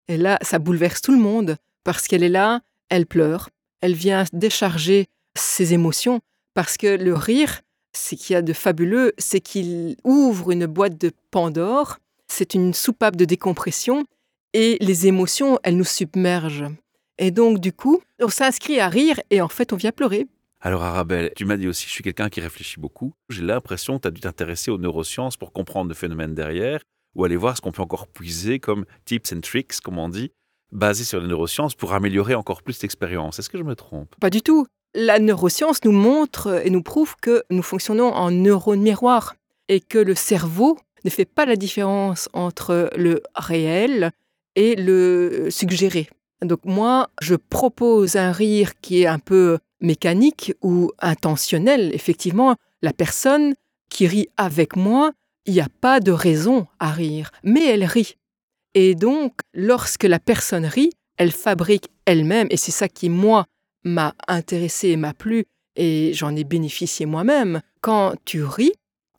Et 0.09 0.19
là, 0.19 0.39
ça 0.43 0.59
bouleverse 0.59 1.01
tout 1.01 1.13
le 1.13 1.19
monde 1.19 1.57
parce 1.85 2.07
qu'elle 2.07 2.23
est 2.23 2.29
là, 2.29 2.61
elle 2.91 3.07
pleure, 3.07 3.49
elle 3.81 3.95
vient 3.95 4.25
décharger 4.35 5.07
ses 5.35 5.73
émotions 5.73 6.21
parce 6.53 6.77
que 6.77 6.99
le 6.99 7.15
rire, 7.15 7.63
ce 7.97 8.15
qu'il 8.15 8.35
y 8.35 8.37
a 8.37 8.43
de 8.43 8.53
fabuleux, 8.53 9.15
c'est 9.17 9.41
qu'il 9.41 9.97
ouvre 10.05 10.51
une 10.51 10.67
boîte 10.67 11.01
de 11.01 11.13
Pandore, 11.31 11.97
c'est 12.29 12.53
une 12.53 12.75
soupape 12.75 13.17
de 13.17 13.25
décompression 13.25 14.05
et 14.53 14.77
les 14.83 15.07
émotions, 15.07 15.59
elles 15.63 15.79
nous 15.79 15.85
submergent. 15.85 16.71
Et 17.17 17.31
donc, 17.31 17.59
du 17.59 17.73
coup, 17.73 18.03
on 18.21 18.29
s'inscrit 18.29 18.81
à 18.81 18.91
rire 18.91 19.19
et 19.31 19.41
en 19.41 19.49
fait, 19.49 19.73
on 19.73 19.77
vient 19.77 19.93
pleurer. 19.93 20.27
Alors 20.61 20.83
Arabelle, 20.83 21.33
tu 21.37 21.45
m'as 21.45 21.57
dit 21.57 21.69
aussi, 21.69 21.87
je 21.87 21.93
suis 21.93 22.03
quelqu'un 22.03 22.29
qui 22.29 22.41
réfléchit 22.41 22.81
beaucoup. 22.81 23.13
J'ai 23.29 23.43
l'impression 23.43 23.97
que 23.97 24.03
tu 24.03 24.09
as 24.09 24.11
dû 24.11 24.21
t'intéresser 24.21 24.71
aux 24.71 24.79
neurosciences 24.79 25.37
pour 25.37 25.53
comprendre 25.53 25.89
le 25.89 25.95
phénomène 25.95 26.35
derrière, 26.35 26.81
ou 27.15 27.25
aller 27.25 27.37
voir 27.37 27.57
ce 27.57 27.61
qu'on 27.61 27.73
peut 27.73 27.83
encore 27.83 28.09
puiser 28.09 28.59
comme 28.59 28.85
tips 29.05 29.33
and 29.33 29.41
tricks, 29.41 29.81
comme 29.81 29.99
on 29.99 30.09
dit, 30.09 30.33
basés 30.73 31.05
sur 31.05 31.21
les 31.21 31.27
neurosciences 31.27 31.75
pour 31.75 31.93
améliorer 31.93 32.35
encore 32.35 32.63
plus 32.63 32.81
l'expérience. 32.83 33.39
Est-ce 33.39 33.51
que 33.51 33.59
je 33.59 33.63
me 33.63 33.77
trompe? 33.77 34.15
Pas 34.21 34.31
du 34.31 34.43
tout. 34.43 34.67
La 34.95 35.19
neuroscience 35.19 35.85
nous 35.85 35.93
montre 35.93 36.63
et 36.65 36.71
nous 36.71 36.83
prouve 36.83 37.17
que 37.21 37.43
nous 37.51 37.63
fonctionnons 37.63 38.13
en 38.15 38.31
neurones 38.31 38.81
miroirs 38.81 39.35
et 39.69 39.81
que 39.81 39.99
le 39.99 40.15
cerveau 40.15 40.79
ne 41.05 41.11
fait 41.11 41.27
pas 41.27 41.45
la 41.45 41.57
différence 41.57 42.29
entre 42.33 42.91
le 42.97 43.23
réel 43.35 44.11
et 44.55 44.75
le 44.75 45.49
suggéré. 45.51 46.09
Donc 46.43 46.61
moi, 46.65 47.09
je 47.21 47.35
propose 47.35 48.17
un 48.17 48.33
rire 48.33 48.73
qui 48.81 49.03
est 49.03 49.07
un 49.07 49.19
peu 49.19 49.59
mécanique 49.81 50.55
ou 50.63 50.91
intentionnel. 51.01 51.91
Effectivement, 51.95 52.57
la 52.83 52.93
personne 52.93 53.55
qui 53.89 54.07
rit 54.07 54.29
avec 54.37 54.77
moi, 54.77 55.13
il 55.47 55.55
n'y 55.55 55.61
a 55.61 55.69
pas 55.81 56.01
de 56.01 56.13
raison 56.13 56.67
à 56.79 56.91
rire, 56.91 57.31
mais 57.43 57.65
elle 57.65 57.85
rit. 57.85 58.17
Et 58.75 58.95
donc, 58.95 59.33
lorsque 59.55 60.05
la 60.05 60.19
personne 60.19 60.67
rit, 60.67 60.91
elle 61.17 61.33
fabrique 61.33 61.89
elle-même, 62.05 62.49
et 62.51 62.57
c'est 62.57 62.73
ça 62.73 62.89
qui, 62.89 63.09
moi, 63.09 63.47
m'a 63.85 64.15
intéressé 64.29 64.89
et 64.89 64.97
m'a 64.97 65.15
plu, 65.15 65.47
et 65.77 66.13
j'en 66.15 66.35
ai 66.37 66.45
bénéficié 66.45 67.07
moi-même. 67.07 67.63
Quand 67.81 68.15
tu 68.25 68.43
ris, 68.45 68.73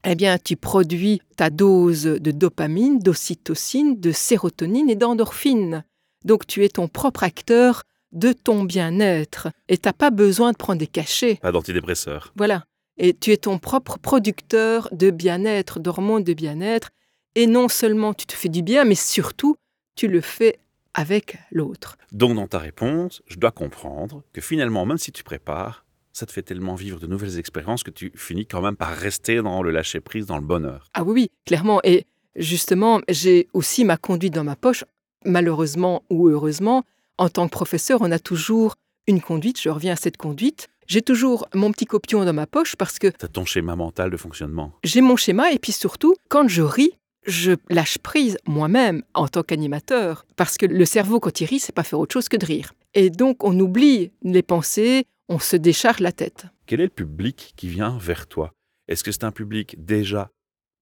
eh 0.03 0.15
bien, 0.15 0.37
tu 0.37 0.55
produis 0.55 1.21
ta 1.37 1.49
dose 1.49 2.03
de 2.03 2.31
dopamine, 2.31 2.99
d'ocytocine, 2.99 3.99
de 3.99 4.11
sérotonine 4.11 4.89
et 4.89 4.95
d'endorphine. 4.95 5.83
Donc, 6.27 6.45
tu 6.45 6.65
es 6.65 6.69
ton 6.69 6.89
propre 6.89 7.23
acteur 7.23 7.83
de 8.11 8.33
ton 8.33 8.65
bien-être. 8.65 9.47
Et 9.69 9.77
tu 9.77 9.87
n'as 9.87 9.93
pas 9.93 10.09
besoin 10.09 10.51
de 10.51 10.57
prendre 10.57 10.79
des 10.79 10.87
cachets. 10.87 11.35
Pas 11.35 11.53
d'antidépresseurs. 11.53 12.33
Voilà. 12.35 12.65
Et 12.97 13.13
tu 13.13 13.31
es 13.31 13.37
ton 13.37 13.59
propre 13.59 13.97
producteur 13.97 14.89
de 14.91 15.09
bien-être, 15.09 15.79
d'hormones 15.79 16.25
de 16.25 16.33
bien-être. 16.33 16.89
Et 17.35 17.47
non 17.47 17.69
seulement 17.69 18.13
tu 18.13 18.25
te 18.25 18.33
fais 18.33 18.49
du 18.49 18.61
bien, 18.61 18.83
mais 18.83 18.95
surtout, 18.95 19.55
tu 19.95 20.09
le 20.09 20.19
fais 20.19 20.59
avec 20.93 21.37
l'autre. 21.49 21.97
Donc 22.11 22.35
dans 22.35 22.47
ta 22.47 22.59
réponse, 22.59 23.21
je 23.27 23.37
dois 23.37 23.51
comprendre 23.51 24.23
que 24.33 24.41
finalement, 24.41 24.85
même 24.85 24.97
si 24.97 25.13
tu 25.13 25.23
prépares, 25.23 25.85
ça 26.11 26.25
te 26.25 26.33
fait 26.33 26.41
tellement 26.41 26.75
vivre 26.75 26.99
de 26.99 27.07
nouvelles 27.07 27.37
expériences 27.39 27.83
que 27.83 27.91
tu 27.91 28.11
finis 28.15 28.47
quand 28.47 28.61
même 28.61 28.75
par 28.75 28.89
rester 28.89 29.41
dans 29.41 29.63
le 29.63 29.71
lâcher-prise, 29.71 30.25
dans 30.25 30.37
le 30.37 30.45
bonheur. 30.45 30.89
Ah 30.93 31.03
oui, 31.03 31.13
oui, 31.13 31.31
clairement. 31.45 31.79
Et 31.85 32.05
justement, 32.35 32.99
j'ai 33.07 33.47
aussi 33.53 33.85
ma 33.85 33.95
conduite 33.95 34.33
dans 34.33 34.43
ma 34.43 34.57
poche. 34.57 34.83
Malheureusement 35.25 36.03
ou 36.09 36.29
heureusement, 36.29 36.83
en 37.17 37.29
tant 37.29 37.47
que 37.47 37.51
professeur, 37.51 37.99
on 38.01 38.11
a 38.11 38.19
toujours 38.19 38.75
une 39.07 39.21
conduite. 39.21 39.59
Je 39.59 39.69
reviens 39.69 39.93
à 39.93 39.95
cette 39.95 40.17
conduite. 40.17 40.67
J'ai 40.87 41.01
toujours 41.01 41.47
mon 41.53 41.71
petit 41.71 41.85
copion 41.85 42.23
dans 42.23 42.33
ma 42.33 42.47
poche 42.47 42.75
parce 42.75 42.97
que 42.99 43.07
Tu 43.07 43.25
as 43.25 43.27
ton 43.27 43.45
schéma 43.45 43.75
mental 43.75 44.09
de 44.09 44.17
fonctionnement. 44.17 44.73
j'ai 44.83 45.01
mon 45.01 45.15
schéma 45.17 45.51
et 45.51 45.59
puis 45.59 45.71
surtout, 45.73 46.15
quand 46.29 46.47
je 46.47 46.61
ris, 46.61 46.91
je 47.25 47.53
lâche 47.69 47.97
prise 47.97 48.37
moi-même 48.45 49.03
en 49.13 49.27
tant 49.27 49.43
qu'animateur 49.43 50.25
parce 50.37 50.55
que 50.57 50.65
le 50.65 50.85
cerveau, 50.85 51.19
quand 51.19 51.41
il 51.41 51.45
rit, 51.45 51.59
c'est 51.59 51.75
pas 51.75 51.83
faire 51.83 51.99
autre 51.99 52.13
chose 52.13 52.29
que 52.29 52.37
de 52.37 52.45
rire. 52.45 52.71
Et 52.93 53.09
donc, 53.09 53.43
on 53.43 53.59
oublie 53.59 54.11
les 54.23 54.43
pensées, 54.43 55.03
on 55.27 55.39
se 55.39 55.57
décharge 55.57 55.99
la 55.99 56.13
tête. 56.13 56.45
Quel 56.67 56.79
est 56.79 56.85
le 56.85 56.89
public 56.89 57.53
qui 57.57 57.67
vient 57.67 57.97
vers 57.97 58.27
toi? 58.27 58.53
Est-ce 58.87 59.03
que 59.03 59.11
c'est 59.11 59.25
un 59.25 59.31
public 59.33 59.75
déjà, 59.83 60.29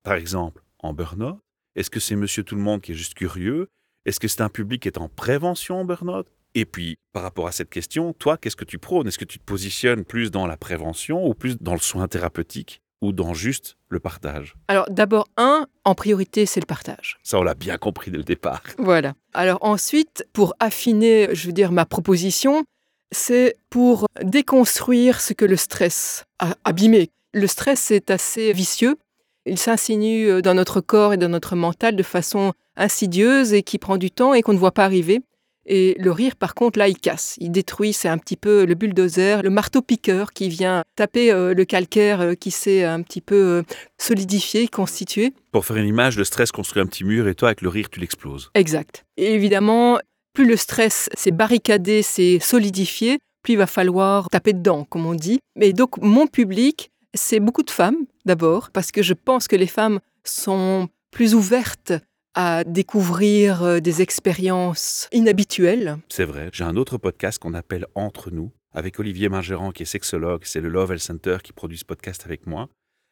par 0.03 0.13
exemple, 0.13 0.61
en 0.79 0.93
burn-out? 0.93 1.39
Est-ce 1.75 1.89
que 1.89 1.99
c'est 1.99 2.15
monsieur 2.15 2.43
tout 2.43 2.55
le 2.55 2.61
monde 2.61 2.81
qui 2.81 2.91
est 2.91 2.95
juste 2.95 3.15
curieux? 3.15 3.69
Est-ce 4.05 4.19
que 4.19 4.27
c'est 4.27 4.41
un 4.41 4.49
public 4.49 4.83
qui 4.83 4.87
est 4.87 4.99
en 4.99 5.09
prévention 5.09 5.81
en 5.81 5.85
burn-out 5.85 6.27
Et 6.53 6.65
puis, 6.65 6.97
par 7.11 7.23
rapport 7.23 7.47
à 7.47 7.51
cette 7.51 7.71
question, 7.71 8.13
toi, 8.13 8.37
qu'est-ce 8.37 8.55
que 8.55 8.63
tu 8.63 8.77
prônes? 8.77 9.07
Est-ce 9.07 9.17
que 9.17 9.25
tu 9.25 9.39
te 9.39 9.43
positionnes 9.43 10.05
plus 10.05 10.29
dans 10.29 10.45
la 10.45 10.57
prévention 10.57 11.25
ou 11.25 11.33
plus 11.33 11.57
dans 11.59 11.73
le 11.73 11.79
soin 11.79 12.07
thérapeutique 12.07 12.81
ou 13.01 13.13
dans 13.13 13.33
juste 13.33 13.77
le 13.89 13.99
partage? 13.99 14.53
Alors, 14.67 14.85
d'abord, 14.91 15.27
un, 15.37 15.65
en 15.85 15.95
priorité, 15.95 16.45
c'est 16.45 16.59
le 16.59 16.67
partage. 16.67 17.17
Ça, 17.23 17.39
on 17.39 17.43
l'a 17.43 17.55
bien 17.55 17.77
compris 17.77 18.11
dès 18.11 18.17
le 18.17 18.23
départ. 18.23 18.61
Voilà. 18.77 19.15
Alors 19.33 19.57
ensuite, 19.61 20.27
pour 20.33 20.53
affiner, 20.59 21.29
je 21.33 21.47
veux 21.47 21.53
dire, 21.53 21.71
ma 21.71 21.87
proposition, 21.87 22.63
c'est 23.11 23.55
pour 23.71 24.05
déconstruire 24.21 25.19
ce 25.19 25.33
que 25.33 25.45
le 25.45 25.55
stress 25.55 26.25
a 26.37 26.55
abîmé. 26.63 27.09
Le 27.33 27.47
stress 27.47 27.89
est 27.89 28.11
assez 28.11 28.53
vicieux. 28.53 28.97
Il 29.45 29.57
s'insinue 29.57 30.29
euh, 30.29 30.41
dans 30.41 30.53
notre 30.53 30.81
corps 30.81 31.13
et 31.13 31.17
dans 31.17 31.29
notre 31.29 31.55
mental 31.55 31.95
de 31.95 32.03
façon 32.03 32.53
insidieuse 32.75 33.53
et 33.53 33.63
qui 33.63 33.77
prend 33.77 33.97
du 33.97 34.11
temps 34.11 34.33
et 34.33 34.41
qu'on 34.41 34.53
ne 34.53 34.57
voit 34.57 34.73
pas 34.73 34.85
arriver. 34.85 35.21
Et 35.67 35.95
le 35.99 36.11
rire, 36.11 36.35
par 36.35 36.53
contre, 36.53 36.77
là, 36.77 36.87
il 36.87 36.97
casse, 36.97 37.35
il 37.39 37.51
détruit, 37.51 37.91
c'est 37.91 38.07
un 38.07 38.19
petit 38.19 38.37
peu 38.37 38.65
le 38.65 38.75
bulldozer, 38.75 39.41
le 39.41 39.49
marteau-piqueur 39.49 40.31
qui 40.31 40.47
vient 40.47 40.83
taper 40.95 41.31
euh, 41.31 41.53
le 41.55 41.65
calcaire 41.65 42.21
euh, 42.21 42.33
qui 42.35 42.51
s'est 42.51 42.83
un 42.83 43.01
petit 43.01 43.21
peu 43.21 43.35
euh, 43.35 43.63
solidifié, 43.97 44.67
constitué. 44.67 45.33
Pour 45.51 45.65
faire 45.65 45.77
une 45.77 45.87
image, 45.87 46.17
le 46.17 46.23
stress 46.23 46.51
construit 46.51 46.83
un 46.83 46.85
petit 46.85 47.03
mur 47.03 47.27
et 47.27 47.33
toi, 47.33 47.49
avec 47.49 47.61
le 47.61 47.69
rire, 47.69 47.89
tu 47.89 47.99
l'exploses. 47.99 48.51
Exact. 48.53 49.05
Et 49.17 49.33
évidemment, 49.33 49.97
plus 50.33 50.45
le 50.45 50.55
stress 50.55 51.09
s'est 51.15 51.31
barricadé, 51.31 52.03
s'est 52.03 52.37
solidifié, 52.39 53.17
plus 53.41 53.53
il 53.53 53.57
va 53.57 53.67
falloir 53.67 54.29
taper 54.29 54.53
dedans, 54.53 54.85
comme 54.85 55.07
on 55.07 55.15
dit. 55.15 55.39
Mais 55.55 55.73
donc, 55.73 55.97
mon 55.97 56.27
public, 56.27 56.91
c'est 57.15 57.39
beaucoup 57.39 57.63
de 57.63 57.71
femmes, 57.71 58.05
d'abord, 58.25 58.69
parce 58.71 58.91
que 58.91 59.01
je 59.01 59.13
pense 59.13 59.47
que 59.47 59.55
les 59.55 59.67
femmes 59.67 59.99
sont 60.23 60.89
plus 61.11 61.33
ouvertes 61.33 61.93
à 62.35 62.63
découvrir 62.65 63.63
euh, 63.63 63.79
des 63.79 64.01
expériences 64.01 65.07
inhabituelles. 65.11 65.97
C'est 66.09 66.25
vrai. 66.25 66.49
J'ai 66.51 66.65
un 66.65 66.75
autre 66.75 66.97
podcast 66.97 67.39
qu'on 67.39 67.53
appelle 67.53 67.87
Entre 67.95 68.29
nous, 68.29 68.51
avec 68.73 68.99
Olivier 68.99 69.29
Margerand, 69.29 69.71
qui 69.71 69.83
est 69.83 69.87
sexologue. 69.87 70.41
C'est 70.43 70.59
le 70.59 70.67
Love 70.67 70.91
Health 70.91 71.01
Center 71.01 71.37
qui 71.41 71.53
produit 71.53 71.77
ce 71.77 71.85
podcast 71.85 72.23
avec 72.25 72.45
moi. 72.45 72.67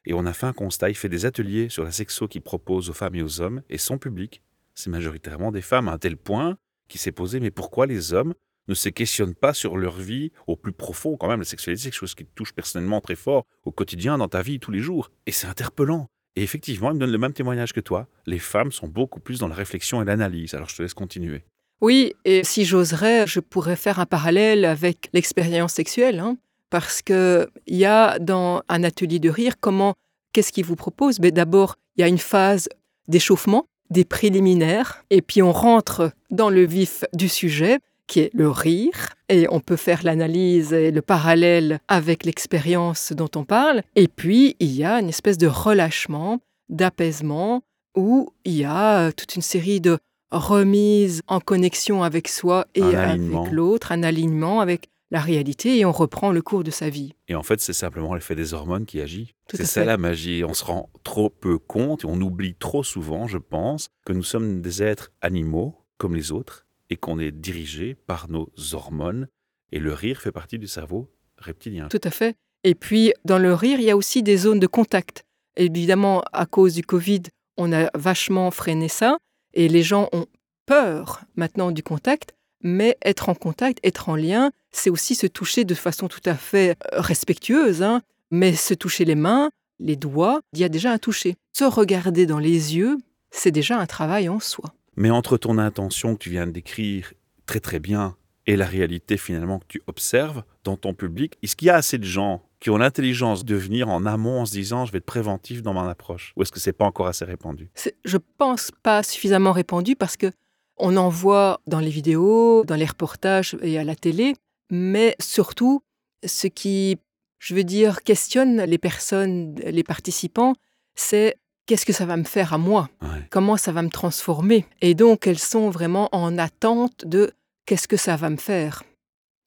Et 0.05 0.13
on 0.13 0.25
a 0.25 0.33
fait 0.33 0.45
un 0.45 0.53
constat. 0.53 0.89
Il 0.89 0.95
fait 0.95 1.07
des 1.07 1.25
ateliers 1.25 1.69
sur 1.69 1.86
la 1.86 1.91
sexo 1.91 2.27
qu'il 2.27 2.41
propose 2.41 2.89
aux 2.89 2.93
femmes 2.93 3.15
et 3.15 3.24
aux 3.24 3.39
hommes. 3.39 3.62
Et 3.69 3.77
son 3.77 3.98
public, 3.98 4.41
c'est 4.75 4.89
majoritairement 4.89 5.53
des 5.53 5.62
femmes, 5.62 5.88
à 5.88 5.93
un 5.93 5.98
tel 5.98 6.17
point 6.17 6.57
qu'il 6.89 7.00
s'est 7.00 7.13
posé 7.13 7.39
mais 7.39 7.51
pourquoi 7.51 7.86
les 7.86 8.12
hommes 8.12 8.33
ne 8.67 8.74
se 8.74 8.89
questionnent 8.89 9.36
pas 9.36 9.53
sur 9.53 9.77
leur 9.77 9.98
vie 9.98 10.32
au 10.48 10.55
plus 10.55 10.72
profond 10.72 11.17
Quand 11.17 11.27
même, 11.27 11.39
la 11.39 11.46
sexualité, 11.46 11.84
c'est 11.84 11.89
quelque 11.89 12.00
chose 12.00 12.15
qui 12.15 12.25
te 12.25 12.34
touche 12.36 12.53
personnellement 12.53 13.01
très 13.01 13.15
fort 13.15 13.46
au 13.65 13.72
quotidien, 13.72 14.17
dans 14.17 14.27
ta 14.27 14.41
vie, 14.41 14.60
tous 14.60 14.72
les 14.72 14.79
jours. 14.79 15.12
Et 15.25 15.32
c'est 15.32 15.48
interpellant. 15.48 16.08
Et 16.36 16.43
effectivement, 16.43 16.89
il 16.91 16.96
me 16.96 17.00
donne 17.00 17.12
le 17.12 17.17
même 17.17 17.34
témoignage 17.34 17.74
que 17.74 17.79
toi. 17.79 18.08
Les 18.25 18.39
femmes 18.39 18.72
sont 18.72 18.88
beaucoup 18.88 19.20
plus 19.20 19.39
dans 19.39 19.48
la 19.48 19.55
réflexion 19.55 20.01
et 20.01 20.05
l'analyse. 20.05 20.53
Alors 20.53 20.70
je 20.70 20.75
te 20.75 20.82
laisse 20.82 20.93
continuer. 20.93 21.43
Oui, 21.82 22.13
et 22.24 22.43
si 22.43 22.65
j'oserais, 22.65 23.27
je 23.27 23.39
pourrais 23.39 23.75
faire 23.75 24.00
un 24.00 24.05
parallèle 24.05 24.65
avec 24.65 25.10
l'expérience 25.13 25.74
sexuelle, 25.74 26.20
hein, 26.20 26.38
parce 26.70 27.01
que 27.01 27.50
il 27.67 27.75
y 27.75 27.86
a 27.86 28.20
dans 28.20 28.63
un 28.70 28.84
atelier 28.84 29.20
de 29.20 29.29
rire 29.29 29.55
comment, 29.60 29.93
qu'est-ce 30.32 30.51
qu'il 30.53 30.65
vous 30.65 30.77
propose? 30.77 31.20
Mais 31.20 31.32
d'abord, 31.32 31.75
il 31.98 32.01
y 32.01 32.03
a 32.03 32.08
une 32.08 32.20
phase 32.20 32.70
d'échauffement, 33.08 33.65
des 33.89 34.05
préliminaires, 34.05 35.03
et 35.10 35.22
puis 35.22 35.41
on 35.41 35.51
rentre 35.51 36.12
dans 36.32 36.50
le 36.50 36.65
vif 36.65 37.03
du 37.13 37.27
sujet, 37.27 37.79
qui 38.07 38.19
est 38.22 38.31
le 38.33 38.50
rire, 38.50 39.10
et 39.29 39.48
on 39.50 39.60
peut 39.60 39.75
faire 39.75 40.03
l'analyse 40.03 40.74
et 40.74 40.91
le 40.91 41.01
parallèle 41.01 41.79
avec 41.88 42.25
l'expérience 42.25 43.13
dont 43.13 43.29
on 43.36 43.43
parle. 43.45 43.81
Et 43.95 44.07
puis, 44.07 44.55
il 44.60 44.72
y 44.75 44.83
a 44.83 45.00
une 45.00 45.10
espèce 45.10 45.38
de 45.38 45.48
relâchement, 45.48 46.39
d'apaisement, 46.69 47.63
où 47.95 48.29
il 48.45 48.53
y 48.53 48.65
a 48.65 49.12
toute 49.12 49.36
une 49.36 49.41
série 49.41 49.81
de 49.81 49.98
remises 50.31 51.22
en 51.27 51.39
connexion 51.39 52.03
avec 52.03 52.27
soi 52.27 52.65
et 52.75 52.81
Un 52.81 52.93
avec 52.95 53.51
l'autre, 53.51 53.91
un 53.91 54.03
alignement 54.03 54.62
avec 54.62 54.89
la 55.12 55.22
réalité, 55.22 55.77
et 55.77 55.86
on 55.86 55.91
reprend 55.91 56.31
le 56.31 56.41
cours 56.41 56.63
de 56.63 56.72
sa 56.72 56.89
vie. 56.89 57.13
Et 57.27 57.36
en 57.36 57.43
fait, 57.43 57.62
c'est 57.62 57.72
simplement 57.72 58.15
l'effet 58.15 58.33
des 58.33 58.55
hormones 58.55 58.86
qui 58.86 59.00
agit. 59.00 59.36
C'est 59.53 59.63
ça 59.65 59.81
fait. 59.81 59.86
la 59.86 59.98
magie. 59.98 60.43
On 60.43 60.55
se 60.55 60.65
rend 60.65 60.89
trop 61.03 61.29
peu 61.29 61.60
compte 61.60 62.03
et 62.03 62.07
on 62.07 62.19
oublie 62.19 62.55
trop 62.55 62.83
souvent, 62.83 63.27
je 63.27 63.38
pense, 63.38 63.89
que 64.07 64.13
nous 64.13 64.24
sommes 64.24 64.62
des 64.62 64.81
êtres 64.81 65.12
animaux 65.22 65.75
comme 66.00 66.15
les 66.15 66.31
autres 66.31 66.62
et 66.89 66.97
qu'on 66.97 67.19
est 67.19 67.31
dirigé 67.31 67.95
par 67.95 68.29
nos 68.29 68.49
hormones. 68.73 69.27
Et 69.71 69.79
le 69.79 69.93
rire 69.93 70.21
fait 70.21 70.31
partie 70.31 70.59
du 70.59 70.67
cerveau 70.67 71.11
reptilien. 71.37 71.87
Tout 71.89 72.01
à 72.03 72.11
fait. 72.11 72.35
Et 72.63 72.75
puis, 72.75 73.13
dans 73.25 73.39
le 73.39 73.53
rire, 73.53 73.79
il 73.79 73.85
y 73.85 73.91
a 73.91 73.97
aussi 73.97 74.23
des 74.23 74.37
zones 74.37 74.59
de 74.59 74.67
contact. 74.67 75.23
Évidemment, 75.57 76.23
à 76.31 76.45
cause 76.45 76.75
du 76.75 76.83
Covid, 76.83 77.23
on 77.57 77.71
a 77.73 77.89
vachement 77.97 78.49
freiné 78.51 78.87
ça 78.87 79.17
et 79.53 79.67
les 79.67 79.83
gens 79.83 80.09
ont 80.13 80.25
peur 80.65 81.21
maintenant 81.35 81.71
du 81.71 81.83
contact. 81.83 82.33
Mais 82.65 82.97
être 83.03 83.27
en 83.27 83.35
contact, 83.35 83.79
être 83.83 84.07
en 84.07 84.15
lien, 84.15 84.51
c'est 84.71 84.89
aussi 84.89 85.15
se 85.15 85.27
toucher 85.27 85.65
de 85.65 85.73
façon 85.75 86.07
tout 86.07 86.21
à 86.25 86.35
fait 86.35 86.77
euh, 86.93 87.01
respectueuse. 87.01 87.83
hein. 87.83 88.01
Mais 88.31 88.53
se 88.53 88.73
toucher 88.73 89.03
les 89.03 89.15
mains, 89.15 89.49
les 89.79 89.97
doigts, 89.97 90.39
il 90.53 90.59
y 90.59 90.63
a 90.63 90.69
déjà 90.69 90.91
un 90.91 90.97
toucher. 90.97 91.35
Se 91.51 91.65
regarder 91.65 92.25
dans 92.25 92.39
les 92.39 92.75
yeux, 92.77 92.97
c'est 93.31 93.51
déjà 93.51 93.77
un 93.77 93.85
travail 93.85 94.29
en 94.29 94.39
soi. 94.39 94.73
Mais 94.95 95.09
entre 95.09 95.38
ton 95.38 95.57
intention 95.57 96.15
que 96.15 96.19
tu 96.19 96.29
viens 96.29 96.47
de 96.47 96.51
décrire 96.51 97.13
très 97.45 97.59
très 97.59 97.79
bien 97.79 98.15
et 98.45 98.55
la 98.55 98.65
réalité 98.65 99.17
finalement 99.17 99.59
que 99.59 99.65
tu 99.67 99.81
observes 99.88 100.43
dans 100.63 100.75
ton 100.75 100.93
public, 100.93 101.38
est-ce 101.41 101.55
qu'il 101.55 101.67
y 101.67 101.71
a 101.71 101.75
assez 101.75 101.97
de 101.97 102.03
gens 102.03 102.41
qui 102.59 102.69
ont 102.69 102.77
l'intelligence 102.77 103.43
de 103.45 103.55
venir 103.55 103.89
en 103.89 104.05
amont 104.05 104.41
en 104.41 104.45
se 104.45 104.51
disant 104.51 104.85
je 104.85 104.91
vais 104.91 105.00
être 105.00 105.05
préventif 105.05 105.62
dans 105.62 105.73
mon 105.73 105.88
approche? 105.88 106.33
Ou 106.35 106.41
est-ce 106.41 106.51
que 106.51 106.59
c'est 106.59 106.73
pas 106.73 106.85
encore 106.85 107.07
assez 107.07 107.25
répandu? 107.25 107.69
Je 108.05 108.17
pense, 108.38 108.71
pas 108.83 109.03
suffisamment 109.03 109.51
répandu 109.51 109.95
parce 109.95 110.17
que 110.17 110.31
on 110.77 110.97
en 110.97 111.09
voit 111.09 111.62
dans 111.67 111.79
les 111.79 111.89
vidéos, 111.89 112.63
dans 112.65 112.75
les 112.75 112.85
reportages 112.85 113.55
et 113.62 113.77
à 113.77 113.83
la 113.83 113.95
télé, 113.95 114.33
mais 114.69 115.15
surtout, 115.19 115.83
ce 116.25 116.47
qui, 116.47 116.97
je 117.39 117.53
veux 117.53 117.63
dire, 117.63 118.01
questionne 118.01 118.63
les 118.63 118.77
personnes, 118.77 119.55
les 119.55 119.83
participants, 119.83 120.53
c'est 120.95 121.35
qu'est-ce 121.65 121.86
que 121.86 121.93
ça 121.93 122.05
va 122.05 122.17
me 122.17 122.24
faire 122.24 122.53
à 122.53 122.58
moi? 122.58 122.89
Ouais. 123.01 123.27
Comment 123.29 123.58
ça 123.58 123.72
va 123.72 123.82
me 123.82 123.89
transformer? 123.89 124.65
Et 124.82 124.96
donc, 124.96 125.27
elles 125.27 125.39
sont 125.39 125.70
vraiment 125.70 126.10
en 126.12 126.38
attente 126.38 127.05
de 127.05 127.32
qu'est-ce 127.65 127.88
que 127.88 127.98
ça 127.98 128.15
va 128.15 128.29
me 128.29 128.38
faire? 128.38 128.84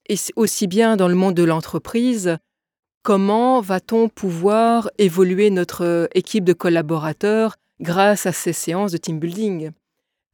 Et 0.08 0.16
aussi 0.37 0.66
bien 0.66 0.96
dans 0.96 1.08
le 1.08 1.14
monde 1.14 1.35
de 1.35 1.42
l'entreprise, 1.42 2.38
comment 3.02 3.61
va-t-on 3.61 4.08
pouvoir 4.08 4.90
évoluer 4.99 5.50
notre 5.50 5.85
euh, 5.85 6.06
équipe 6.14 6.44
de 6.44 6.52
collaborateurs 6.52 7.56
grâce 7.80 8.26
à 8.26 8.32
ces 8.32 8.52
séances 8.52 8.92
de 8.92 8.99
team 8.99 9.18
building? 9.18 9.70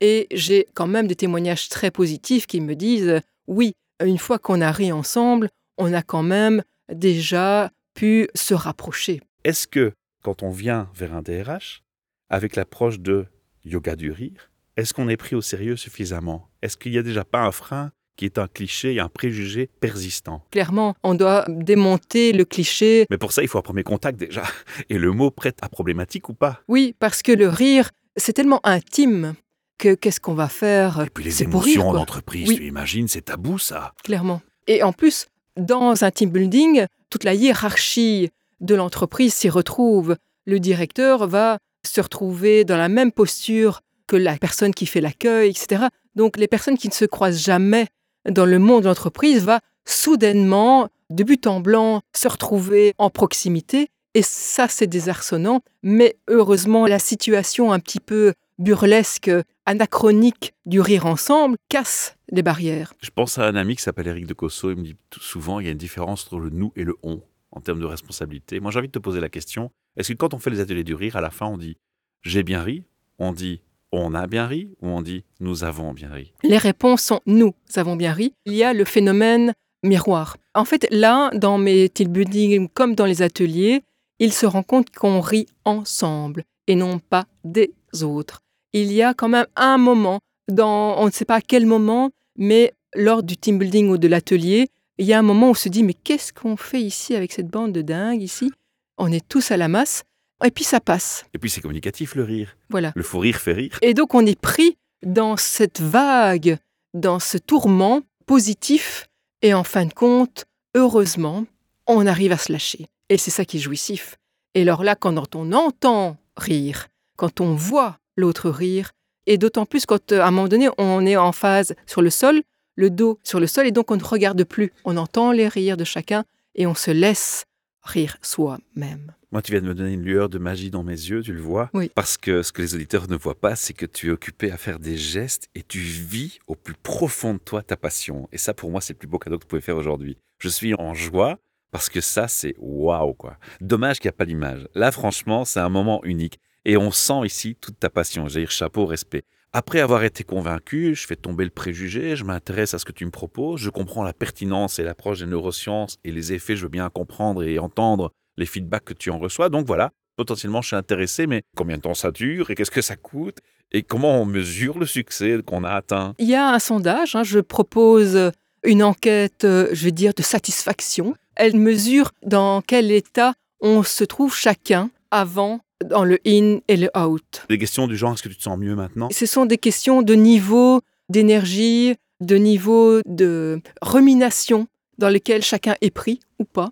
Et 0.00 0.26
j'ai 0.32 0.66
quand 0.74 0.86
même 0.86 1.06
des 1.06 1.16
témoignages 1.16 1.68
très 1.68 1.90
positifs 1.90 2.46
qui 2.46 2.60
me 2.60 2.74
disent 2.74 3.08
euh, 3.08 3.20
oui, 3.46 3.74
une 4.04 4.18
fois 4.18 4.38
qu'on 4.38 4.60
a 4.60 4.70
ri 4.70 4.92
ensemble, 4.92 5.48
on 5.78 5.92
a 5.92 6.02
quand 6.02 6.22
même 6.22 6.62
déjà 6.92 7.70
pu 7.94 8.28
se 8.34 8.54
rapprocher. 8.54 9.20
Est-ce 9.44 9.66
que 9.66 9.92
quand 10.22 10.42
on 10.42 10.50
vient 10.50 10.88
vers 10.94 11.14
un 11.14 11.22
DRH, 11.22 11.82
avec 12.30 12.56
l'approche 12.56 13.00
de 13.00 13.26
yoga 13.64 13.96
du 13.96 14.10
rire, 14.10 14.50
est-ce 14.76 14.94
qu'on 14.94 15.08
est 15.08 15.16
pris 15.16 15.36
au 15.36 15.42
sérieux 15.42 15.76
suffisamment? 15.76 16.48
Est-ce 16.62 16.76
qu'il 16.76 16.92
n'y 16.92 16.98
a 16.98 17.02
déjà 17.02 17.24
pas 17.24 17.40
un 17.42 17.52
frein 17.52 17.90
qui 18.16 18.24
est 18.24 18.38
un 18.38 18.46
cliché 18.48 18.94
et 18.94 19.00
un 19.00 19.08
préjugé 19.08 19.68
persistant? 19.80 20.44
Clairement, 20.50 20.94
on 21.02 21.14
doit 21.14 21.44
démonter 21.48 22.32
le 22.32 22.44
cliché. 22.44 23.06
Mais 23.10 23.18
pour 23.18 23.32
ça, 23.32 23.42
il 23.42 23.48
faut 23.48 23.58
un 23.58 23.62
premier 23.62 23.82
contact 23.82 24.18
déjà. 24.18 24.44
Et 24.88 24.98
le 24.98 25.10
mot 25.12 25.30
prête 25.30 25.58
à 25.62 25.68
problématique 25.68 26.28
ou 26.28 26.34
pas? 26.34 26.60
Oui, 26.68 26.94
parce 26.98 27.22
que 27.22 27.32
le 27.32 27.48
rire, 27.48 27.90
c'est 28.16 28.32
tellement 28.32 28.60
intime 28.64 29.34
que 29.78 29.94
qu'est-ce 29.94 30.20
qu'on 30.20 30.34
va 30.34 30.48
faire? 30.48 31.02
Et 31.02 31.10
puis 31.10 31.24
les 31.24 31.30
C'est 31.32 31.46
pour 31.46 31.64
rire, 31.64 31.80
émotions 31.80 31.90
en 31.90 32.00
entreprise, 32.00 32.48
Oui. 32.48 32.56
tu 32.56 32.66
imagines, 32.66 33.08
c'est 33.08 33.22
tabou 33.22 33.58
ça. 33.58 33.92
Clairement. 34.04 34.40
Et 34.68 34.82
en 34.82 34.92
plus, 34.92 35.26
dans 35.56 36.02
un 36.04 36.10
team 36.10 36.30
building, 36.30 36.86
toute 37.10 37.24
la 37.24 37.34
hiérarchie 37.34 38.30
de 38.62 38.74
l'entreprise 38.74 39.34
s'y 39.34 39.50
retrouve. 39.50 40.16
Le 40.46 40.58
directeur 40.58 41.26
va 41.26 41.58
se 41.84 42.00
retrouver 42.00 42.64
dans 42.64 42.76
la 42.76 42.88
même 42.88 43.12
posture 43.12 43.82
que 44.06 44.16
la 44.16 44.36
personne 44.38 44.72
qui 44.72 44.86
fait 44.86 45.00
l'accueil, 45.00 45.50
etc. 45.50 45.86
Donc 46.14 46.36
les 46.36 46.48
personnes 46.48 46.78
qui 46.78 46.88
ne 46.88 46.92
se 46.92 47.04
croisent 47.04 47.42
jamais 47.42 47.88
dans 48.28 48.46
le 48.46 48.58
monde 48.58 48.82
de 48.82 48.88
l'entreprise 48.88 49.44
va 49.44 49.60
soudainement, 49.84 50.88
de 51.10 51.24
but 51.24 51.46
en 51.46 51.60
blanc, 51.60 52.02
se 52.14 52.28
retrouver 52.28 52.94
en 52.98 53.10
proximité. 53.10 53.90
Et 54.14 54.22
ça, 54.22 54.68
c'est 54.68 54.86
désarçonnant. 54.86 55.62
Mais 55.82 56.16
heureusement, 56.28 56.86
la 56.86 56.98
situation 56.98 57.72
un 57.72 57.80
petit 57.80 58.00
peu 58.00 58.34
burlesque, 58.58 59.30
anachronique 59.66 60.54
du 60.66 60.80
rire 60.80 61.06
ensemble 61.06 61.56
casse 61.68 62.16
les 62.30 62.42
barrières. 62.42 62.94
Je 63.00 63.10
pense 63.10 63.38
à 63.38 63.46
un 63.46 63.56
ami 63.56 63.76
qui 63.76 63.82
s'appelle 63.82 64.06
Eric 64.06 64.26
de 64.26 64.34
Cosso. 64.34 64.70
Il 64.70 64.76
me 64.76 64.82
dit 64.82 64.96
souvent 65.18 65.60
il 65.60 65.66
y 65.66 65.68
a 65.68 65.72
une 65.72 65.78
différence 65.78 66.24
entre 66.24 66.38
le 66.38 66.50
nous 66.50 66.72
et 66.76 66.84
le 66.84 66.96
on 67.02 67.22
en 67.52 67.60
termes 67.60 67.80
de 67.80 67.86
responsabilité. 67.86 68.60
Moi, 68.60 68.70
j'ai 68.70 68.78
envie 68.78 68.88
de 68.88 68.92
te 68.92 68.98
poser 68.98 69.20
la 69.20 69.28
question 69.28 69.70
est-ce 69.96 70.12
que 70.12 70.16
quand 70.16 70.34
on 70.34 70.38
fait 70.38 70.50
les 70.50 70.60
ateliers 70.60 70.84
du 70.84 70.94
rire, 70.94 71.16
à 71.16 71.20
la 71.20 71.30
fin, 71.30 71.46
on 71.46 71.58
dit 71.58 71.76
j'ai 72.22 72.42
bien 72.42 72.62
ri? 72.62 72.84
On 73.18 73.32
dit 73.32 73.60
on 73.90 74.14
a 74.14 74.26
bien 74.26 74.46
ri? 74.46 74.70
Ou 74.80 74.88
on 74.88 75.02
dit 75.02 75.24
nous 75.40 75.64
avons 75.64 75.92
bien 75.92 76.10
ri? 76.10 76.32
Les 76.42 76.58
réponses 76.58 77.02
sont 77.02 77.20
nous 77.26 77.54
avons 77.76 77.96
bien 77.96 78.12
ri. 78.12 78.34
Il 78.46 78.54
y 78.54 78.64
a 78.64 78.72
le 78.72 78.84
phénomène 78.84 79.52
miroir. 79.82 80.36
En 80.54 80.64
fait, 80.64 80.86
là, 80.90 81.30
dans 81.34 81.58
mes 81.58 81.88
team 81.88 82.08
building 82.08 82.68
comme 82.72 82.94
dans 82.94 83.06
les 83.06 83.22
ateliers, 83.22 83.82
il 84.18 84.32
se 84.32 84.46
rend 84.46 84.62
compte 84.62 84.90
qu'on 84.90 85.20
rit 85.20 85.46
ensemble 85.64 86.44
et 86.66 86.74
non 86.74 86.98
pas 87.00 87.26
des 87.44 87.74
autres. 88.02 88.40
Il 88.72 88.92
y 88.92 89.02
a 89.02 89.12
quand 89.12 89.28
même 89.28 89.46
un 89.56 89.76
moment, 89.76 90.20
dans, 90.48 90.96
on 90.98 91.06
ne 91.06 91.10
sait 91.10 91.24
pas 91.24 91.36
à 91.36 91.40
quel 91.40 91.66
moment, 91.66 92.10
mais 92.36 92.72
lors 92.94 93.22
du 93.22 93.36
team 93.36 93.58
building 93.58 93.88
ou 93.90 93.98
de 93.98 94.08
l'atelier, 94.08 94.68
il 94.98 95.06
y 95.06 95.12
a 95.12 95.18
un 95.18 95.22
moment 95.22 95.48
où 95.48 95.50
on 95.50 95.54
se 95.54 95.68
dit 95.68 95.82
mais 95.82 95.94
qu'est-ce 95.94 96.32
qu'on 96.32 96.56
fait 96.56 96.80
ici 96.80 97.14
avec 97.14 97.32
cette 97.32 97.48
bande 97.48 97.72
de 97.72 97.82
dingues 97.82 98.22
ici? 98.22 98.50
On 98.98 99.10
est 99.10 99.26
tous 99.26 99.50
à 99.50 99.56
la 99.56 99.68
masse 99.68 100.04
et 100.44 100.50
puis 100.50 100.64
ça 100.64 100.80
passe. 100.80 101.24
Et 101.34 101.38
puis 101.38 101.50
c'est 101.50 101.60
communicatif 101.60 102.14
le 102.14 102.24
rire. 102.24 102.56
Voilà. 102.70 102.92
Le 102.94 103.02
fou 103.02 103.18
rire 103.18 103.36
fait 103.36 103.52
rire. 103.52 103.78
Et 103.82 103.94
donc 103.94 104.14
on 104.14 104.24
est 104.26 104.40
pris 104.40 104.76
dans 105.04 105.36
cette 105.36 105.80
vague, 105.80 106.58
dans 106.94 107.18
ce 107.18 107.38
tourment 107.38 108.02
positif 108.26 109.08
et 109.42 109.54
en 109.54 109.64
fin 109.64 109.86
de 109.86 109.92
compte, 109.92 110.44
heureusement, 110.74 111.44
on 111.86 112.06
arrive 112.06 112.32
à 112.32 112.38
se 112.38 112.52
lâcher. 112.52 112.86
Et 113.08 113.18
c'est 113.18 113.30
ça 113.30 113.44
qui 113.44 113.56
est 113.56 113.60
jouissif. 113.60 114.16
Et 114.54 114.62
alors 114.62 114.84
là, 114.84 114.94
quand 114.94 115.34
on 115.34 115.52
entend 115.52 116.16
rire, 116.36 116.88
quand 117.16 117.40
on 117.40 117.54
voit 117.54 117.98
l'autre 118.16 118.50
rire, 118.50 118.92
et 119.26 119.38
d'autant 119.38 119.66
plus 119.66 119.86
quand 119.86 120.12
à 120.12 120.26
un 120.26 120.30
moment 120.30 120.48
donné 120.48 120.68
on 120.78 121.06
est 121.06 121.16
en 121.16 121.32
phase 121.32 121.74
sur 121.86 122.02
le 122.02 122.10
sol, 122.10 122.42
le 122.74 122.90
dos 122.90 123.18
sur 123.22 123.40
le 123.40 123.46
sol, 123.46 123.66
et 123.66 123.72
donc 123.72 123.90
on 123.90 123.96
ne 123.96 124.04
regarde 124.04 124.44
plus, 124.44 124.72
on 124.84 124.96
entend 124.96 125.32
les 125.32 125.48
rires 125.48 125.76
de 125.76 125.84
chacun 125.84 126.24
et 126.54 126.66
on 126.66 126.74
se 126.74 126.90
laisse 126.90 127.44
rire 127.82 128.16
soi-même. 128.22 129.12
Moi, 129.32 129.40
tu 129.40 129.52
viens 129.52 129.62
de 129.62 129.66
me 129.66 129.74
donner 129.74 129.94
une 129.94 130.04
lueur 130.04 130.28
de 130.28 130.38
magie 130.38 130.70
dans 130.70 130.84
mes 130.84 130.92
yeux, 130.92 131.22
tu 131.22 131.32
le 131.32 131.40
vois 131.40 131.70
Oui. 131.72 131.90
Parce 131.94 132.18
que 132.18 132.42
ce 132.42 132.52
que 132.52 132.60
les 132.60 132.74
auditeurs 132.74 133.08
ne 133.08 133.16
voient 133.16 133.40
pas, 133.40 133.56
c'est 133.56 133.72
que 133.72 133.86
tu 133.86 134.08
es 134.08 134.10
occupé 134.10 134.50
à 134.50 134.58
faire 134.58 134.78
des 134.78 134.98
gestes 134.98 135.48
et 135.54 135.62
tu 135.62 135.78
vis 135.78 136.38
au 136.46 136.54
plus 136.54 136.74
profond 136.74 137.32
de 137.34 137.38
toi 137.38 137.62
ta 137.62 137.78
passion. 137.78 138.28
Et 138.30 138.36
ça, 138.36 138.52
pour 138.52 138.70
moi, 138.70 138.82
c'est 138.82 138.92
le 138.92 138.98
plus 138.98 139.08
beau 139.08 139.18
cadeau 139.18 139.38
que 139.38 139.44
tu 139.44 139.48
pouvais 139.48 139.62
faire 139.62 139.78
aujourd'hui. 139.78 140.18
Je 140.38 140.48
suis 140.50 140.74
en 140.74 140.92
joie 140.92 141.38
parce 141.70 141.88
que 141.88 142.02
ça, 142.02 142.28
c'est 142.28 142.54
waouh, 142.58 143.14
quoi. 143.14 143.38
Dommage 143.62 144.00
qu'il 144.00 144.08
n'y 144.08 144.14
a 144.14 144.18
pas 144.18 144.26
d'image. 144.26 144.68
Là, 144.74 144.92
franchement, 144.92 145.46
c'est 145.46 145.60
un 145.60 145.70
moment 145.70 146.04
unique. 146.04 146.38
Et 146.66 146.76
on 146.76 146.90
sent 146.90 147.24
ici 147.24 147.56
toute 147.58 147.80
ta 147.80 147.88
passion. 147.88 148.28
J'ai 148.28 148.46
chapeau, 148.46 148.84
respect. 148.84 149.24
Après 149.54 149.80
avoir 149.80 150.02
été 150.02 150.24
convaincu, 150.24 150.94
je 150.94 151.06
fais 151.06 151.14
tomber 151.14 151.44
le 151.44 151.50
préjugé, 151.50 152.16
je 152.16 152.24
m'intéresse 152.24 152.72
à 152.72 152.78
ce 152.78 152.86
que 152.86 152.92
tu 152.92 153.04
me 153.04 153.10
proposes, 153.10 153.60
je 153.60 153.68
comprends 153.68 154.02
la 154.02 154.14
pertinence 154.14 154.78
et 154.78 154.82
l'approche 154.82 155.18
des 155.18 155.26
neurosciences 155.26 155.98
et 156.04 156.10
les 156.10 156.32
effets, 156.32 156.56
je 156.56 156.62
veux 156.62 156.70
bien 156.70 156.88
comprendre 156.88 157.44
et 157.44 157.58
entendre 157.58 158.12
les 158.38 158.46
feedbacks 158.46 158.86
que 158.86 158.94
tu 158.94 159.10
en 159.10 159.18
reçois. 159.18 159.50
Donc 159.50 159.66
voilà, 159.66 159.90
potentiellement 160.16 160.62
je 160.62 160.68
suis 160.68 160.76
intéressé, 160.76 161.26
mais 161.26 161.42
combien 161.54 161.76
de 161.76 161.82
temps 161.82 161.92
ça 161.92 162.10
dure 162.10 162.50
et 162.50 162.54
qu'est-ce 162.54 162.70
que 162.70 162.80
ça 162.80 162.96
coûte 162.96 163.40
et 163.72 163.82
comment 163.82 164.22
on 164.22 164.24
mesure 164.24 164.78
le 164.78 164.86
succès 164.86 165.38
qu'on 165.44 165.64
a 165.64 165.70
atteint? 165.70 166.14
Il 166.18 166.28
y 166.28 166.34
a 166.34 166.48
un 166.48 166.58
sondage, 166.58 167.14
hein, 167.14 167.22
je 167.22 167.38
propose 167.38 168.32
une 168.64 168.82
enquête, 168.82 169.44
euh, 169.44 169.68
je 169.72 169.84
vais 169.84 169.92
dire, 169.92 170.14
de 170.14 170.22
satisfaction. 170.22 171.14
Elle 171.36 171.56
mesure 171.56 172.12
dans 172.24 172.62
quel 172.62 172.90
état 172.90 173.34
on 173.60 173.82
se 173.82 174.04
trouve 174.04 174.34
chacun 174.34 174.90
avant 175.10 175.60
dans 175.82 176.04
le 176.04 176.18
in 176.26 176.58
et 176.68 176.76
le 176.76 176.90
out. 176.96 177.44
Des 177.48 177.58
questions 177.58 177.86
du 177.86 177.96
genre, 177.96 178.12
est-ce 178.12 178.22
que 178.22 178.28
tu 178.28 178.36
te 178.36 178.42
sens 178.42 178.58
mieux 178.58 178.74
maintenant? 178.74 179.08
Ce 179.10 179.26
sont 179.26 179.46
des 179.46 179.58
questions 179.58 180.02
de 180.02 180.14
niveau 180.14 180.80
d'énergie, 181.08 181.94
de 182.20 182.36
niveau 182.36 183.00
de 183.06 183.60
rumination 183.82 184.66
dans 184.98 185.10
lequel 185.10 185.42
chacun 185.42 185.76
est 185.80 185.90
pris 185.90 186.20
ou 186.38 186.44
pas. 186.44 186.70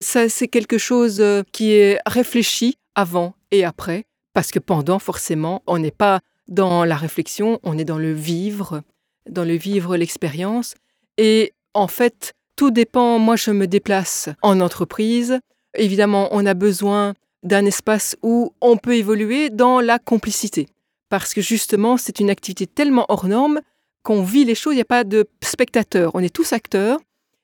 Ça, 0.00 0.28
c'est 0.28 0.48
quelque 0.48 0.78
chose 0.78 1.20
euh, 1.20 1.42
qui 1.52 1.72
est 1.72 1.98
réfléchi 2.06 2.76
avant 2.94 3.34
et 3.50 3.64
après, 3.64 4.04
parce 4.32 4.50
que 4.50 4.58
pendant, 4.58 4.98
forcément, 4.98 5.62
on 5.66 5.78
n'est 5.78 5.90
pas 5.90 6.20
dans 6.48 6.84
la 6.84 6.96
réflexion, 6.96 7.60
on 7.62 7.78
est 7.78 7.84
dans 7.84 7.98
le 7.98 8.12
vivre, 8.12 8.82
dans 9.28 9.44
le 9.44 9.54
vivre 9.54 9.96
l'expérience. 9.96 10.74
Et 11.18 11.52
en 11.74 11.86
fait, 11.86 12.34
tout 12.56 12.70
dépend. 12.70 13.18
Moi, 13.18 13.36
je 13.36 13.50
me 13.50 13.66
déplace 13.66 14.28
en 14.42 14.60
entreprise. 14.60 15.38
Évidemment, 15.74 16.28
on 16.32 16.44
a 16.46 16.54
besoin 16.54 17.14
d'un 17.42 17.64
espace 17.66 18.16
où 18.22 18.52
on 18.60 18.76
peut 18.76 18.96
évoluer 18.96 19.50
dans 19.50 19.80
la 19.80 19.98
complicité. 19.98 20.68
Parce 21.08 21.34
que 21.34 21.40
justement, 21.40 21.96
c'est 21.96 22.20
une 22.20 22.30
activité 22.30 22.66
tellement 22.66 23.06
hors 23.08 23.26
norme 23.26 23.60
qu'on 24.02 24.22
vit 24.22 24.44
les 24.44 24.54
choses, 24.54 24.74
il 24.74 24.76
n'y 24.76 24.82
a 24.82 24.86
pas 24.86 25.04
de 25.04 25.26
spectateurs, 25.42 26.12
on 26.14 26.20
est 26.20 26.34
tous 26.34 26.52
acteurs. 26.52 26.98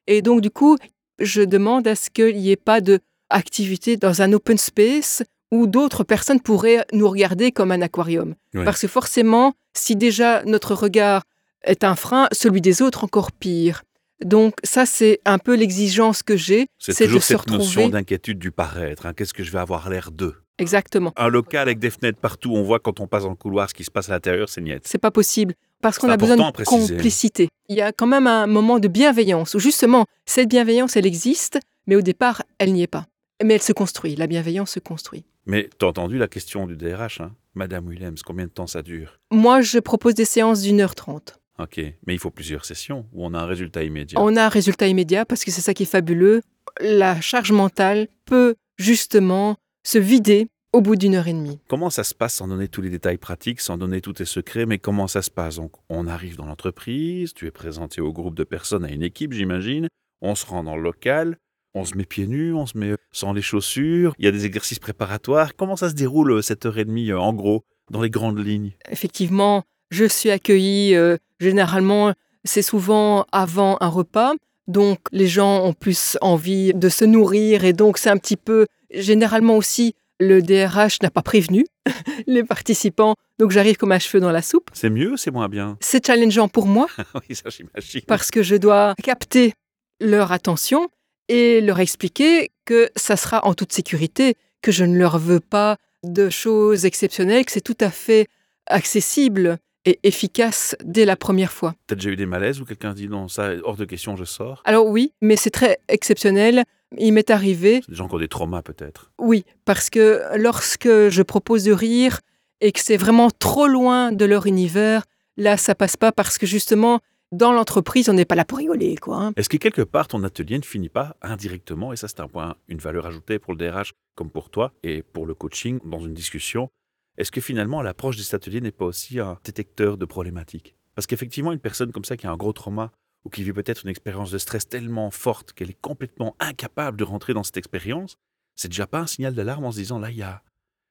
Et 0.07 0.23
donc, 0.23 0.41
du 0.41 0.51
coup, 0.51 0.77
je 1.19 1.43
demande 1.43 1.87
à 1.87 1.95
ce 1.95 2.11
qu'il 2.11 2.37
n'y 2.37 2.51
ait 2.51 2.57
pas 2.57 2.81
de 2.81 3.01
activité 3.31 3.97
dans 3.97 4.23
un 4.23 4.33
open 4.33 4.57
space 4.57 5.23
où 5.51 5.67
d'autres 5.67 6.05
personnes 6.05 6.41
pourraient 6.41 6.85
nous 6.93 7.09
regarder 7.09 7.53
comme 7.53 7.73
un 7.73 7.83
aquarium. 7.83 8.35
Ouais. 8.55 8.65
Parce 8.65 8.83
que 8.83 8.89
forcément, 8.89 9.55
si 9.75 9.97
déjà 9.97 10.43
notre 10.45 10.75
regard 10.75 11.23
est 11.63 11.85
un 11.85 11.97
frein, 11.97 12.29
celui 12.33 12.61
des 12.61 12.83
autres 12.83 13.05
encore 13.05 13.33
pire. 13.33 13.83
Donc 14.25 14.55
ça, 14.65 14.85
c'est 14.87 15.21
un 15.25 15.39
peu 15.39 15.55
l'exigence 15.55 16.23
que 16.23 16.37
j'ai, 16.37 16.67
C'est 16.79 16.93
c'est 16.93 17.05
de 17.05 17.09
toujours 17.09 17.23
se 17.23 17.29
cette 17.37 17.47
notion 17.49 17.83
retrouver. 17.83 17.89
d'inquiétude 18.01 18.39
du 18.39 18.51
paraître. 18.51 19.07
hein. 19.07 19.13
Qu'est-ce 19.15 19.33
que 19.35 19.45
je 19.45 19.53
vais 19.53 19.59
avoir 19.61 19.89
l'air 19.91 20.11
d'eux? 20.11 20.35
Exactement. 20.59 21.13
Un 21.17 21.29
local 21.29 21.63
avec 21.69 21.79
des 21.79 21.91
fenêtres 21.91 22.19
partout, 22.19 22.53
on 22.53 22.63
voit 22.65 22.81
quand 22.81 22.99
on 22.99 23.07
passe 23.07 23.23
dans 23.23 23.31
le 23.31 23.37
couloir 23.37 23.69
ce 23.71 23.75
qui 23.75 23.85
se 23.85 23.91
passe 23.93 24.09
à 24.09 24.13
l'intérieur, 24.15 24.49
c'est 24.49 24.61
niette. 24.61 24.89
C'est 24.89 24.99
pas 24.99 25.13
possible 25.13 25.55
parce 25.81 25.99
qu'on 25.99 26.09
a 26.09 26.17
besoin 26.17 26.37
de 26.37 26.51
préciser. 26.51 26.95
complicité. 26.97 27.49
Il 27.69 27.77
y 27.77 27.81
a 27.81 27.93
quand 27.93 28.09
même 28.09 28.27
un 28.27 28.49
moment 28.49 28.81
de 28.81 28.89
bienveillance 28.89 29.55
où 29.55 29.61
justement 29.61 30.05
cette 30.27 30.49
bienveillance, 30.49 30.97
elle 30.97 31.07
existe, 31.07 31.61
mais 31.87 31.95
au 31.95 32.03
départ, 32.03 32.43
elle 32.59 32.73
n'y 32.73 32.83
est 32.83 32.87
pas. 32.89 33.07
Mais 33.45 33.55
elle 33.55 33.63
se 33.63 33.73
construit. 33.73 34.17
La 34.17 34.27
bienveillance 34.27 34.73
se 34.73 34.81
construit. 34.81 35.25
Mais 35.47 35.71
t'as 35.79 35.87
entendu 35.87 36.19
la 36.19 36.27
question 36.27 36.67
du 36.67 36.77
DRH, 36.77 37.21
hein? 37.21 37.31
Madame 37.55 37.87
Willems, 37.89 38.17
combien 38.27 38.47
de 38.47 38.51
temps 38.51 38.67
ça 38.67 38.83
dure? 38.83 39.21
Moi, 39.31 39.61
je 39.63 39.79
propose 39.79 40.15
des 40.15 40.25
séances 40.25 40.63
d'une 40.63 40.81
heure 40.81 40.97
trente. 40.97 41.39
Ok, 41.59 41.79
mais 42.07 42.15
il 42.15 42.19
faut 42.19 42.31
plusieurs 42.31 42.65
sessions 42.65 43.07
où 43.13 43.25
on 43.25 43.35
a 43.35 43.39
un 43.41 43.47
résultat 43.47 43.83
immédiat. 43.83 44.21
On 44.21 44.37
a 44.37 44.45
un 44.45 44.49
résultat 44.49 44.87
immédiat 44.87 45.25
parce 45.25 45.45
que 45.45 45.51
c'est 45.51 45.61
ça 45.61 45.75
qui 45.75 45.83
est 45.83 45.87
fabuleux. 45.87 46.41
La 46.81 47.21
charge 47.21 47.51
mentale 47.51 48.09
peut 48.27 48.55
justement 48.79 49.57
se 49.83 49.99
vider 49.99 50.49
au 50.73 50.81
bout 50.81 50.97
d'une 50.97 51.15
heure 51.15 51.27
et 51.27 51.33
demie. 51.33 51.59
Comment 51.69 51.91
ça 51.91 52.05
se 52.05 52.15
passe 52.15 52.35
sans 52.35 52.47
donner 52.49 52.69
tous 52.69 52.83
les 52.83 52.91
détails 52.91 53.17
pratiques, 53.17 53.61
sans 53.61 53.77
donner 53.77 54.01
tous 54.01 54.13
tes 54.13 54.25
secrets, 54.25 54.67
mais 54.67 54.79
comment 54.79 55.09
ça 55.09 55.23
se 55.23 55.31
passe? 55.31 55.57
Donc, 55.57 55.73
on 55.89 56.07
arrive 56.07 56.37
dans 56.37 56.47
l'entreprise, 56.47 57.33
tu 57.35 57.47
es 57.47 57.51
présenté 57.51 58.01
au 58.01 58.13
groupe 58.13 58.35
de 58.35 58.45
personnes, 58.45 58.85
à 58.85 58.91
une 58.91 59.03
équipe, 59.03 59.33
j'imagine, 59.33 59.89
on 60.21 60.35
se 60.35 60.47
rend 60.47 60.63
dans 60.63 60.77
le 60.77 60.83
local, 60.83 61.39
on 61.75 61.85
se 61.85 61.97
met 61.97 62.05
pieds 62.05 62.27
nus, 62.27 62.53
on 62.53 62.67
se 62.67 62.77
met 62.77 62.95
sans 63.13 63.33
les 63.33 63.43
chaussures, 63.43 64.15
il 64.19 64.27
y 64.27 64.29
a 64.29 64.33
des 64.33 64.45
exercices 64.45 64.79
préparatoires. 64.79 65.57
Comment 65.57 65.77
ça 65.77 65.89
se 65.89 65.95
déroule 65.95 66.33
euh, 66.33 66.43
cette 66.43 66.67
heure 66.67 66.79
et 66.79 66.85
demie, 66.85 67.11
euh, 67.11 67.19
en 67.19 67.33
gros, 67.33 67.65
dans 67.91 68.03
les 68.03 68.11
grandes 68.11 68.39
lignes? 68.39 68.73
Effectivement, 68.91 69.65
je 69.91 70.05
suis 70.05 70.31
accueillie 70.31 70.95
euh, 70.95 71.17
généralement, 71.41 72.13
c'est 72.45 72.63
souvent 72.63 73.27
avant 73.33 73.77
un 73.81 73.89
repas. 73.89 74.33
Donc 74.67 74.99
les 75.13 75.27
gens 75.27 75.65
ont 75.65 75.73
plus 75.73 76.19
envie 76.21 76.75
de 76.75 76.89
se 76.89 77.05
nourrir 77.05 77.65
et 77.65 77.73
donc 77.73 77.97
c'est 77.99 78.11
un 78.11 78.19
petit 78.19 78.37
peu 78.37 78.67
généralement 78.91 79.57
aussi 79.57 79.95
le 80.21 80.43
DRH 80.43 81.01
n'a 81.03 81.11
pas 81.11 81.23
prévenu 81.23 81.65
les 82.27 82.45
participants. 82.45 83.15
Donc 83.39 83.51
j'arrive 83.51 83.77
comme 83.77 83.93
un 83.93 83.99
cheveu 83.99 84.21
dans 84.21 84.33
la 84.33 84.43
soupe. 84.43 84.69
C'est 84.73 84.91
mieux, 84.91 85.17
c'est 85.17 85.31
moins 85.31 85.49
bien? 85.49 85.79
C'est 85.81 86.05
challengeant 86.05 86.49
pour 86.49 86.67
moi 86.67 86.87
Oui, 87.15 87.35
ça 87.35 87.49
j'imagine. 87.51 88.03
parce 88.07 88.31
que 88.31 88.43
je 88.43 88.57
dois 88.57 88.95
capter 89.03 89.55
leur 90.01 90.33
attention 90.33 90.89
et 91.29 91.61
leur 91.61 91.81
expliquer 91.81 92.51
que 92.65 92.91
ça 92.97 93.17
sera 93.17 93.47
en 93.47 93.55
toute 93.55 93.73
sécurité, 93.73 94.35
que 94.63 94.73
je 94.73 94.85
ne 94.85 94.99
leur 94.99 95.19
veux 95.19 95.41
pas 95.41 95.77
de 96.05 96.31
choses 96.31 96.85
exceptionnelles, 96.85 97.45
que 97.45 97.53
c'est 97.53 97.61
tout 97.61 97.77
à 97.81 97.91
fait 97.91 98.27
accessible 98.67 99.59
et 99.85 99.99
efficace 100.03 100.77
dès 100.85 101.05
la 101.05 101.17
première 101.17 101.53
fois. 101.53 101.75
T'as 101.87 101.95
déjà 101.95 102.11
eu 102.11 102.17
des 102.17 102.27
malaises 102.27 102.61
où 102.61 102.65
quelqu'un 102.65 102.93
dit 102.95 103.09
non, 103.09 103.29
ça, 103.29 103.53
hors 103.65 103.77
de 103.77 103.85
question, 103.85 104.17
je 104.17 104.25
sors? 104.25 104.63
Alors 104.65 104.87
oui, 104.87 105.13
mais 105.23 105.37
c'est 105.37 105.51
très 105.51 105.79
exceptionnel. 105.89 106.65
Il 106.97 107.13
m'est 107.13 107.31
arrivé, 107.31 107.83
des 107.89 107.95
gens 107.95 108.09
qui 108.09 108.15
ont 108.15 108.19
des 108.19 108.29
traumas 108.29 108.63
peut-être? 108.63 109.13
oui, 109.19 109.45
parce 109.65 109.91
que 109.91 110.23
lorsque 110.37 110.89
je 110.89 111.23
propose 111.23 111.65
de 111.65 111.73
rire 111.73 112.21
et 112.61 112.73
que 112.73 112.81
c'est 112.81 112.97
vraiment 112.97 113.31
trop 113.31 113.67
loin 113.69 114.11
de 114.11 114.25
leur 114.25 114.47
univers, 114.47 115.05
là, 115.37 115.57
ça 115.57 115.75
passe 115.75 115.97
pas 115.97 116.13
parce 116.13 116.39
que 116.39 116.47
justement, 116.47 117.01
dans 117.31 117.53
l'entreprise, 117.53 118.09
on 118.09 118.15
n'est 118.15 118.25
pas 118.25 118.35
là 118.37 118.47
pour 118.47 118.57
rigoler, 118.59 118.97
quoi. 118.97 119.17
hein. 119.19 119.33
Est-ce 119.37 119.51
que 119.51 119.59
quelque 119.59 119.83
part 119.83 120.09
ton 120.09 120.25
atelier 120.25 120.57
ne 120.59 120.65
finit 120.65 120.89
pas 120.89 121.15
indirectement, 121.21 121.93
et 121.93 121.97
ça 121.97 122.09
c'est 122.09 122.21
un 122.21 122.27
point, 122.27 122.57
une 122.69 122.79
valeur 122.79 123.05
ajoutée 123.07 123.39
pour 123.39 123.53
le 123.53 123.59
DRH 123.59 123.93
comme 124.15 124.31
pour 124.31 124.49
toi 124.51 124.73
et 124.83 125.03
pour 125.03 125.27
le 125.27 125.35
coaching 125.35 125.79
dans 125.85 126.01
une 126.01 126.15
discussion, 126.15 126.71
est-ce 127.19 127.31
que 127.31 127.41
finalement 127.41 127.83
l'approche 127.83 128.17
de 128.17 128.23
cet 128.23 128.35
atelier 128.35 128.61
n'est 128.61 128.71
pas 128.73 128.87
aussi 128.87 129.19
un 129.21 129.39
détecteur 129.45 129.99
de 129.99 130.05
problématiques? 130.07 130.75
Parce 130.95 131.07
qu'effectivement, 131.07 131.53
une 131.53 131.59
personne 131.59 131.93
comme 131.93 132.05
ça 132.05 132.17
qui 132.17 132.27
a 132.27 132.31
un 132.31 132.37
gros 132.37 132.53
trauma 132.53 132.91
ou 133.25 133.29
qui 133.31 133.43
vit 133.43 133.53
peut-être 133.53 133.83
une 133.85 133.91
expérience 133.91 134.31
de 134.31 134.39
stress 134.39 134.69
tellement 134.69 135.11
forte 135.11 135.53
qu'elle 135.53 135.71
est 135.71 135.81
complètement 135.81 136.35
incapable 136.41 136.97
de 136.97 137.05
rentrer 137.05 137.35
dans 137.35 137.43
cette 137.43 137.57
expérience, 137.57 138.17
c'est 138.57 138.69
déjà 138.69 138.87
pas 138.87 139.01
un 139.01 139.07
signal 139.07 139.35
d'alarme 139.35 139.65
en 139.65 139.73
se 139.73 139.79
disant 139.79 139.99
là, 139.99 140.11
il 140.11 140.17
y 140.17 140.23
a, 140.23 140.43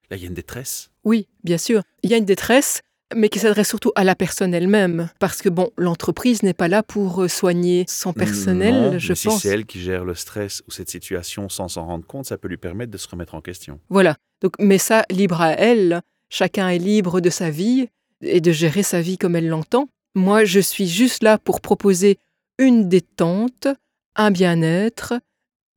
là, 0.09 0.17
il 0.17 0.21
y 0.21 0.25
a 0.25 0.27
une 0.27 0.33
détresse. 0.33 0.91
Oui, 1.03 1.27
bien 1.43 1.57
sûr. 1.57 1.81
Il 2.03 2.09
y 2.09 2.13
a 2.13 2.17
une 2.17 2.25
détresse, 2.25 2.81
mais 3.15 3.29
qui 3.29 3.39
s'adresse 3.39 3.69
surtout 3.69 3.91
à 3.95 4.03
la 4.03 4.15
personne 4.15 4.53
elle-même. 4.53 5.09
Parce 5.19 5.41
que, 5.41 5.47
bon, 5.49 5.71
l'entreprise 5.77 6.43
n'est 6.43 6.53
pas 6.53 6.67
là 6.67 6.83
pour 6.83 7.23
euh, 7.23 7.27
soigner 7.29 7.85
son 7.87 8.11
personnel, 8.13 8.73
Non, 8.93 8.99
je 8.99 9.09
mais 9.09 9.15
si 9.15 9.27
pense. 9.27 9.41
c'est 9.41 9.49
elle 9.49 9.65
qui 9.65 9.79
gère 9.81 10.03
le 10.05 10.13
stress 10.15 10.61
ou 10.67 10.71
cette 10.71 10.89
situation 10.89 11.47
sans 11.49 11.69
s'en 11.69 11.85
rendre 11.85 12.05
compte, 12.05 12.25
ça 12.25 12.37
peut 12.37 12.49
lui 12.49 12.57
permettre 12.57 12.91
de 12.91 12.97
se 12.97 13.07
remettre 13.07 13.33
en 13.35 13.41
question. 13.41 13.79
Voilà. 13.89 14.15
Donc, 14.41 14.53
mais 14.59 14.77
ça, 14.77 15.03
libre 15.09 15.41
à 15.41 15.51
elle. 15.53 16.01
Chacun 16.29 16.69
est 16.69 16.79
libre 16.79 17.21
de 17.21 17.29
sa 17.29 17.49
vie 17.49 17.87
et 18.21 18.41
de 18.41 18.51
gérer 18.51 18.83
sa 18.83 19.01
vie 19.01 19.17
comme 19.17 19.35
elle 19.35 19.47
l'entend. 19.47 19.89
Moi, 20.15 20.45
je 20.45 20.59
suis 20.59 20.87
juste 20.87 21.23
là 21.23 21.37
pour 21.37 21.61
proposer 21.61 22.17
une 22.57 22.89
détente, 22.89 23.67
un 24.15 24.31
bien-être 24.31 25.13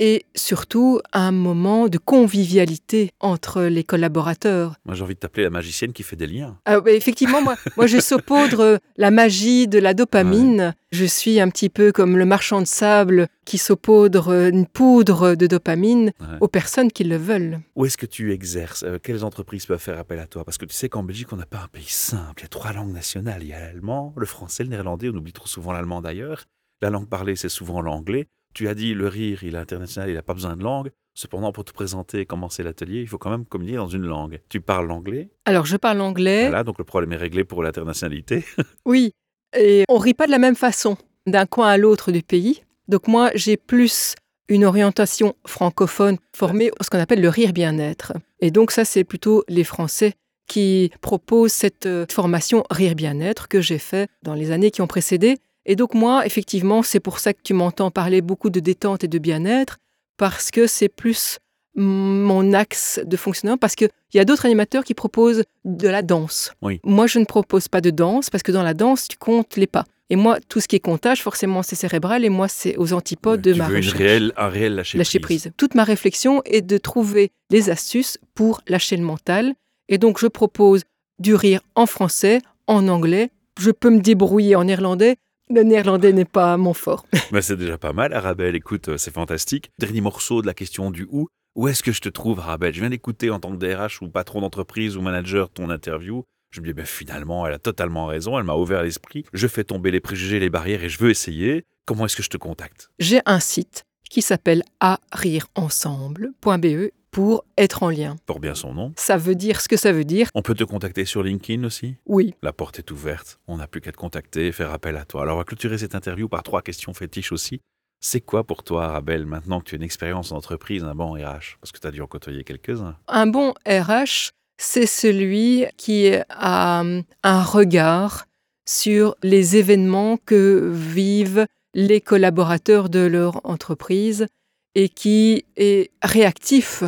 et 0.02 0.24
surtout 0.34 0.98
un 1.12 1.30
moment 1.30 1.86
de 1.88 1.98
convivialité 1.98 3.10
entre 3.20 3.62
les 3.64 3.84
collaborateurs. 3.84 4.74
Moi, 4.86 4.94
j'ai 4.94 5.02
envie 5.04 5.14
de 5.14 5.20
t'appeler 5.20 5.44
la 5.44 5.50
magicienne 5.50 5.92
qui 5.92 6.02
fait 6.02 6.16
des 6.16 6.26
liens. 6.26 6.58
Ah, 6.64 6.80
bah, 6.80 6.90
effectivement, 6.90 7.42
moi, 7.42 7.54
moi, 7.76 7.86
je 7.86 8.00
saupoudre 8.00 8.80
la 8.96 9.10
magie 9.10 9.68
de 9.68 9.78
la 9.78 9.92
dopamine. 9.94 10.74
Je 10.90 11.04
suis 11.04 11.38
un 11.38 11.48
petit 11.50 11.68
peu 11.68 11.92
comme 11.92 12.16
le 12.16 12.24
marchand 12.24 12.60
de 12.62 12.66
sable 12.66 13.28
qui 13.44 13.58
saupoudre 13.58 14.30
une 14.48 14.66
poudre 14.66 15.34
de 15.34 15.46
dopamine 15.46 16.12
Ouais. 16.20 16.36
aux 16.40 16.48
personnes 16.48 16.90
qui 16.90 17.04
le 17.04 17.16
veulent. 17.16 17.60
Où 17.76 17.84
est-ce 17.84 17.98
que 17.98 18.06
tu 18.06 18.32
exerces 18.32 18.82
Euh, 18.84 18.98
Quelles 19.02 19.24
entreprises 19.24 19.66
peuvent 19.66 19.78
faire 19.80 19.98
appel 19.98 20.18
à 20.18 20.26
toi? 20.26 20.44
Parce 20.44 20.56
que 20.58 20.64
tu 20.64 20.74
sais 20.74 20.88
qu'en 20.88 21.02
Belgique, 21.02 21.32
on 21.32 21.36
n'a 21.36 21.46
pas 21.46 21.58
un 21.58 21.68
pays 21.68 21.84
simple. 21.88 22.34
Il 22.38 22.42
y 22.42 22.44
a 22.46 22.48
trois 22.48 22.72
langues 22.72 22.92
nationales. 22.92 23.42
Il 23.42 23.48
y 23.48 23.52
a 23.52 23.60
l'allemand, 23.60 24.14
le 24.16 24.26
français, 24.26 24.62
le 24.64 24.70
néerlandais. 24.70 25.10
On 25.12 25.16
oublie 25.16 25.32
trop 25.32 25.46
souvent 25.46 25.72
l'allemand 25.72 26.00
d'ailleurs. 26.00 26.46
La 26.82 26.88
langue 26.90 27.08
parlée, 27.08 27.36
c'est 27.36 27.48
souvent 27.50 27.82
l'anglais. 27.82 28.26
Tu 28.54 28.68
as 28.68 28.74
dit 28.74 28.94
le 28.94 29.08
rire, 29.08 29.44
il 29.44 29.54
est 29.54 29.58
international, 29.58 30.10
il 30.10 30.14
n'a 30.14 30.22
pas 30.22 30.34
besoin 30.34 30.56
de 30.56 30.62
langue. 30.62 30.90
Cependant, 31.14 31.52
pour 31.52 31.64
te 31.64 31.72
présenter 31.72 32.20
et 32.20 32.26
commencer 32.26 32.62
l'atelier, 32.62 33.00
il 33.00 33.08
faut 33.08 33.18
quand 33.18 33.30
même 33.30 33.44
communiquer 33.44 33.76
dans 33.76 33.88
une 33.88 34.06
langue. 34.06 34.40
Tu 34.48 34.60
parles 34.60 34.86
l'anglais. 34.86 35.28
Alors, 35.44 35.66
je 35.66 35.76
parle 35.76 36.00
anglais. 36.00 36.42
Voilà, 36.42 36.64
donc 36.64 36.78
le 36.78 36.84
problème 36.84 37.12
est 37.12 37.16
réglé 37.16 37.44
pour 37.44 37.62
l'internationalité. 37.62 38.44
Oui, 38.86 39.12
et 39.56 39.84
on 39.88 39.98
rit 39.98 40.14
pas 40.14 40.26
de 40.26 40.30
la 40.30 40.38
même 40.38 40.56
façon 40.56 40.96
d'un 41.26 41.46
coin 41.46 41.68
à 41.68 41.76
l'autre 41.76 42.12
du 42.12 42.22
pays. 42.22 42.62
Donc 42.88 43.08
moi, 43.08 43.30
j'ai 43.34 43.56
plus 43.56 44.14
une 44.48 44.64
orientation 44.64 45.34
francophone 45.46 46.18
formée 46.34 46.70
à 46.78 46.84
ce 46.84 46.90
qu'on 46.90 46.98
appelle 46.98 47.20
le 47.20 47.28
rire 47.28 47.52
bien-être. 47.52 48.12
Et 48.40 48.50
donc 48.50 48.72
ça, 48.72 48.84
c'est 48.84 49.04
plutôt 49.04 49.44
les 49.48 49.64
Français 49.64 50.14
qui 50.48 50.90
proposent 51.00 51.52
cette 51.52 51.86
euh, 51.86 52.04
formation 52.10 52.64
rire 52.70 52.96
bien-être 52.96 53.46
que 53.46 53.60
j'ai 53.60 53.78
fait 53.78 54.10
dans 54.22 54.34
les 54.34 54.50
années 54.50 54.72
qui 54.72 54.82
ont 54.82 54.88
précédé. 54.88 55.38
Et 55.66 55.77
donc 55.77 55.94
moi, 55.94 56.25
effectivement, 56.27 56.83
c'est 56.83 57.01
pour 57.01 57.18
ça 57.18 57.33
que 57.33 57.40
tu 57.42 57.55
m'entends 57.55 57.90
parler 57.90 58.20
beaucoup 58.20 58.51
de 58.51 58.61
détente 58.61 59.05
et 59.05 59.09
de 59.09 59.18
bien-être, 59.18 59.79
parce 60.16 60.51
que 60.51 60.66
c'est 60.66 60.88
plus 60.88 61.38
mon 61.77 62.53
axe 62.53 63.01
de 63.05 63.16
fonctionnement, 63.16 63.57
parce 63.57 63.75
qu'il 63.75 63.88
y 64.14 64.18
a 64.18 64.25
d'autres 64.25 64.46
animateurs 64.46 64.85
qui 64.85 64.94
proposent 64.94 65.44
de 65.64 65.88
la 65.88 66.03
danse. 66.03 66.53
Oui. 66.62 66.81
Moi, 66.85 67.07
je 67.07 67.18
ne 67.18 67.25
propose 67.25 67.68
pas 67.68 67.81
de 67.81 67.90
danse, 67.90 68.29
parce 68.29 68.42
que 68.42 68.53
dans 68.53 68.62
la 68.62 68.75
danse, 68.75 69.09
tu 69.09 69.16
comptes 69.16 69.57
les 69.57 69.66
pas. 69.66 69.85
Et 70.11 70.16
moi, 70.16 70.38
tout 70.49 70.59
ce 70.59 70.66
qui 70.66 70.75
est 70.75 70.81
comptage, 70.81 71.23
forcément, 71.23 71.62
c'est 71.62 71.77
cérébral, 71.77 72.25
et 72.25 72.29
moi, 72.29 72.49
c'est 72.49 72.77
aux 72.77 72.92
antipodes 72.92 73.40
de 73.40 73.53
tu 73.53 73.59
ma 73.59 73.68
veux 73.68 73.77
une 73.77 73.85
recherche. 73.85 73.99
réelle, 73.99 74.33
un 74.37 74.49
réel 74.49 74.75
lâcher, 74.75 74.99
Lâcher 74.99 75.20
prise. 75.20 75.53
Toute 75.57 75.77
ma 75.77 75.85
réflexion 75.85 76.42
est 76.44 76.62
de 76.62 76.79
trouver 76.79 77.31
les 77.51 77.70
astuces 77.70 78.18
pour 78.35 78.61
lâcher 78.66 78.96
le 78.96 79.05
mental. 79.05 79.55
Et 79.88 79.99
donc, 79.99 80.18
je 80.18 80.27
propose 80.27 80.83
du 81.20 81.37
rire 81.37 81.61
en 81.77 81.87
français, 81.87 82.40
en 82.66 82.88
anglais. 82.88 83.31
Je 83.61 83.70
peux 83.70 83.90
me 83.90 84.01
débrouiller 84.01 84.57
en 84.57 84.64
néerlandais. 84.64 85.16
Le 85.52 85.64
néerlandais 85.64 86.12
n'est 86.12 86.24
pas 86.24 86.56
mon 86.56 86.74
fort. 86.74 87.04
Mais 87.32 87.42
c'est 87.42 87.56
déjà 87.56 87.76
pas 87.76 87.92
mal, 87.92 88.12
Arabelle. 88.12 88.54
Écoute, 88.54 88.88
euh, 88.88 88.96
c'est 88.96 89.12
fantastique. 89.12 89.72
Dernier 89.80 90.00
morceau 90.00 90.42
de 90.42 90.46
la 90.46 90.54
question 90.54 90.92
du 90.92 91.08
où. 91.10 91.26
Où 91.56 91.66
est-ce 91.66 91.82
que 91.82 91.90
je 91.90 92.00
te 92.00 92.08
trouve, 92.08 92.38
Arabelle? 92.38 92.72
Je 92.72 92.78
viens 92.78 92.90
d'écouter 92.90 93.30
en 93.30 93.40
tant 93.40 93.50
que 93.50 93.56
DRH 93.56 94.00
ou 94.00 94.08
patron 94.08 94.42
d'entreprise 94.42 94.96
ou 94.96 95.02
manager 95.02 95.50
ton 95.50 95.68
interview. 95.68 96.22
Je 96.52 96.60
me 96.60 96.66
dis, 96.66 96.72
ben 96.72 96.86
finalement, 96.86 97.48
elle 97.48 97.54
a 97.54 97.58
totalement 97.58 98.06
raison, 98.06 98.38
elle 98.38 98.44
m'a 98.44 98.54
ouvert 98.54 98.84
l'esprit. 98.84 99.24
Je 99.32 99.48
fais 99.48 99.64
tomber 99.64 99.90
les 99.90 99.98
préjugés, 99.98 100.38
les 100.38 100.50
barrières 100.50 100.84
et 100.84 100.88
je 100.88 100.98
veux 100.98 101.10
essayer. 101.10 101.64
Comment 101.84 102.06
est-ce 102.06 102.14
que 102.14 102.22
je 102.22 102.30
te 102.30 102.36
contacte? 102.36 102.88
J'ai 103.00 103.20
un 103.26 103.40
site 103.40 103.82
qui 104.08 104.22
s'appelle 104.22 104.62
arirensemble.be 104.78 106.92
pour 107.11 107.44
être 107.59 107.83
en 107.83 107.90
lien. 107.90 108.16
Pour 108.27 108.40
bien 108.40 108.55
son 108.55 108.75
nom. 108.75 108.92
Ça 108.96 109.16
veut 109.16 109.35
dire 109.35 109.61
ce 109.61 109.68
que 109.68 109.77
ça 109.77 109.92
veut 109.92 110.05
dire. 110.05 110.29
On 110.35 110.42
peut 110.42 110.55
te 110.55 110.64
contacter 110.64 111.05
sur 111.05 111.23
LinkedIn 111.23 111.64
aussi? 111.64 111.96
Oui. 112.07 112.35
La 112.42 112.53
porte 112.53 112.79
est 112.79 112.90
ouverte. 112.90 113.38
On 113.46 113.57
n'a 113.57 113.66
plus 113.66 113.81
qu'à 113.81 113.92
te 113.92 113.96
contacter 113.96 114.49
et 114.49 114.53
faire 114.53 114.73
appel 114.73 114.96
à 114.96 115.05
toi. 115.05 115.23
Alors, 115.23 115.37
on 115.37 115.38
va 115.38 115.44
clôturer 115.44 115.79
cette 115.79 115.94
interview 115.94 116.29
par 116.29 116.42
trois 116.42 116.62
questions 116.62 116.94
fétiches 116.94 117.33
aussi. 117.33 117.61
C'est 118.01 118.20
quoi 118.20 118.44
pour 118.44 118.62
toi, 118.62 118.87
Arabelle, 118.87 119.27
maintenant 119.27 119.61
que 119.61 119.66
tu 119.66 119.75
as 119.75 119.77
une 119.77 119.83
expérience 119.83 120.33
en 120.33 120.37
entreprise, 120.37 120.85
un 120.85 120.94
bon 120.94 121.12
RH 121.12 121.59
Parce 121.61 121.70
que 121.73 121.79
tu 121.79 121.87
as 121.87 121.90
dû 121.90 122.01
en 122.01 122.07
côtoyer 122.07 122.44
quelques-uns. 122.44 122.96
Un 123.09 123.27
bon 123.27 123.53
RH, 123.66 124.31
c'est 124.59 124.87
celui 124.87 125.66
qui 125.77 126.11
a 126.31 126.81
hum, 126.81 127.03
un 127.23 127.42
regard 127.42 128.25
sur 128.66 129.16
les 129.23 129.57
événements 129.57 130.16
que 130.16 130.70
vivent 130.73 131.46
les 131.75 132.01
collaborateurs 132.01 132.88
de 132.88 133.01
leur 133.01 133.44
entreprise 133.44 134.27
et 134.75 134.88
qui 134.88 135.44
est 135.57 135.90
réactif 136.03 136.85